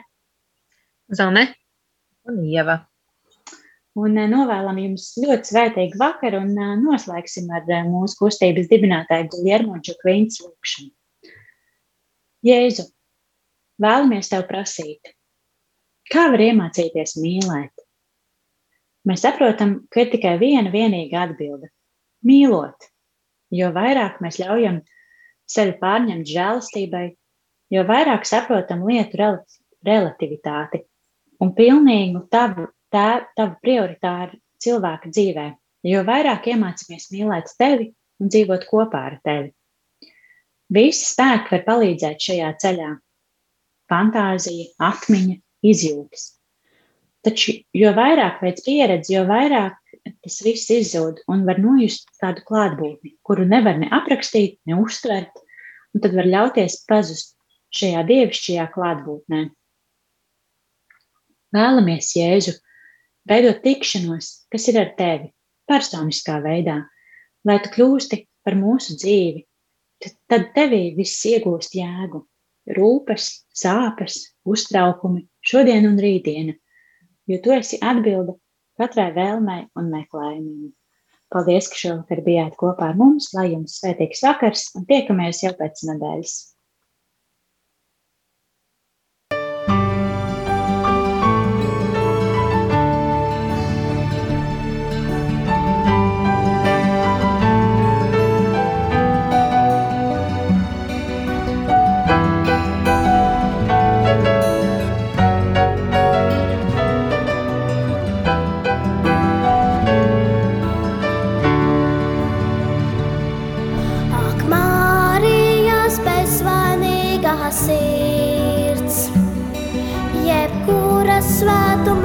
Zane 1.10 1.48
un 2.30 2.42
Ieva. 2.44 2.84
Un 3.98 4.18
novēlam 4.18 4.82
jums 4.82 5.12
ļoti 5.22 5.54
svētīgu 5.54 6.02
vakaru 6.02 6.42
un 6.44 6.54
noslēgsim 6.84 7.50
ar 7.54 7.70
mūsu 7.89 8.20
kustības 8.24 8.70
dibinātāju 8.70 9.30
Guljermo 9.36 9.80
Čukvīnas 9.86 10.42
lūkšanu. 10.44 10.92
Jēzu, 12.44 12.84
vēlamies 13.80 14.28
tev 14.28 14.42
prasīt, 14.50 15.14
kā 16.12 16.26
var 16.34 16.42
iemācīties 16.44 17.16
mīlēt? 17.24 17.72
Mēs 19.08 19.24
saprotam, 19.24 19.78
ka 19.92 20.04
ir 20.04 20.12
tikai 20.12 20.34
viena 20.42 20.72
vienīga 20.74 21.22
atbilde 21.28 21.70
mīlot. 22.28 22.90
Jo 23.54 23.70
vairāk 23.76 24.20
mēs 24.24 24.42
ļaujam 24.42 24.82
sevi 25.48 25.78
pārņemt 25.80 26.28
žēlastībai, 26.28 27.06
jo 27.72 27.84
vairāk 27.88 28.28
saprotam 28.28 28.84
lietu 28.88 29.20
relativitāti 29.88 30.84
un 31.44 31.56
pilnīgu 31.56 32.26
tavu, 32.34 32.68
tā, 32.92 33.24
tavu 33.38 33.56
prioritāru 33.64 34.40
cilvēka 34.64 35.16
dzīvē, 35.16 35.50
jo 35.88 36.04
vairāk 36.08 36.52
iemācāmies 36.52 37.12
mīlēt 37.16 37.56
tevi 37.60 37.94
un 38.20 38.32
dzīvot 38.32 38.68
kopā 38.68 39.08
ar 39.12 39.20
tevi. 39.24 39.54
Visi 40.71 41.06
spēki 41.10 41.56
var 41.56 41.65
palīdzēt 41.67 42.23
šajā 42.23 42.54
ceļā. 42.62 42.91
Fantāzija, 43.91 44.69
atmiņa, 44.80 45.36
izjūtas. 45.73 46.30
Taču, 47.23 47.56
jo 47.76 47.91
vairāk 47.95 48.41
veids 48.43 48.63
pieredzi, 48.65 49.15
jo 49.15 49.23
vairāk 49.28 49.78
tas 50.23 50.39
viss 50.43 50.71
izzūd 50.71 51.21
un 51.32 51.45
var 51.47 51.60
nojust 51.63 52.10
tādu 52.19 52.43
klātbūtni, 52.47 53.15
kuru 53.23 53.45
nevar 53.47 53.78
ne 53.80 53.88
aprakstīt, 53.95 54.58
ne 54.67 54.80
uztvert, 54.80 55.32
un 55.95 56.04
tad 56.04 56.15
var 56.17 56.28
ļauties 56.28 56.82
pazust 56.89 57.38
šajā 57.73 58.04
dievišķajā 58.10 58.65
klātbūtnē. 58.73 59.45
Vēlamies 61.54 62.12
Jēzu 62.17 62.58
veidot 63.30 63.62
tikšanos, 63.63 64.34
kas 64.52 64.67
ir 64.71 64.82
ar 64.82 64.91
tevi, 64.97 65.32
personiskā 65.69 66.39
veidā, 66.43 66.82
lai 67.47 67.60
tu 67.63 67.71
kļūsti 67.76 68.23
par 68.43 68.58
mūsu 68.60 68.97
dzīvi, 68.99 69.45
tad 70.32 70.52
tevī 70.56 70.94
viss 70.98 71.24
iegūst 71.30 71.76
jēgu, 71.78 72.24
rūpes, 72.78 73.30
sāpes, 73.56 74.20
uztraukumi, 74.48 75.26
šodien 75.46 75.88
un 75.89 76.00
rītdiena, 76.02 76.56
jo 77.30 77.42
tu 77.44 77.54
esi 77.56 77.80
atbilde 77.82 78.38
katrai 78.80 79.12
vēlmei 79.16 79.68
un 79.80 79.92
meklējumiem. 79.94 80.72
Paldies, 81.34 81.68
ka 81.72 81.80
šovakar 81.80 82.22
bijāt 82.26 82.58
kopā 82.60 82.92
ar 82.92 82.98
mums, 82.98 83.32
lai 83.34 83.48
jums 83.52 83.80
svētīgs 83.80 84.22
vakars 84.26 84.68
un 84.78 84.86
tiekamies 84.89 85.42
jau 85.46 85.54
pēc 85.58 85.82
nedēļas. 85.89 86.34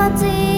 Saviem 0.08 0.20
bērniem. 0.20 0.57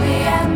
Visiem 0.00 0.55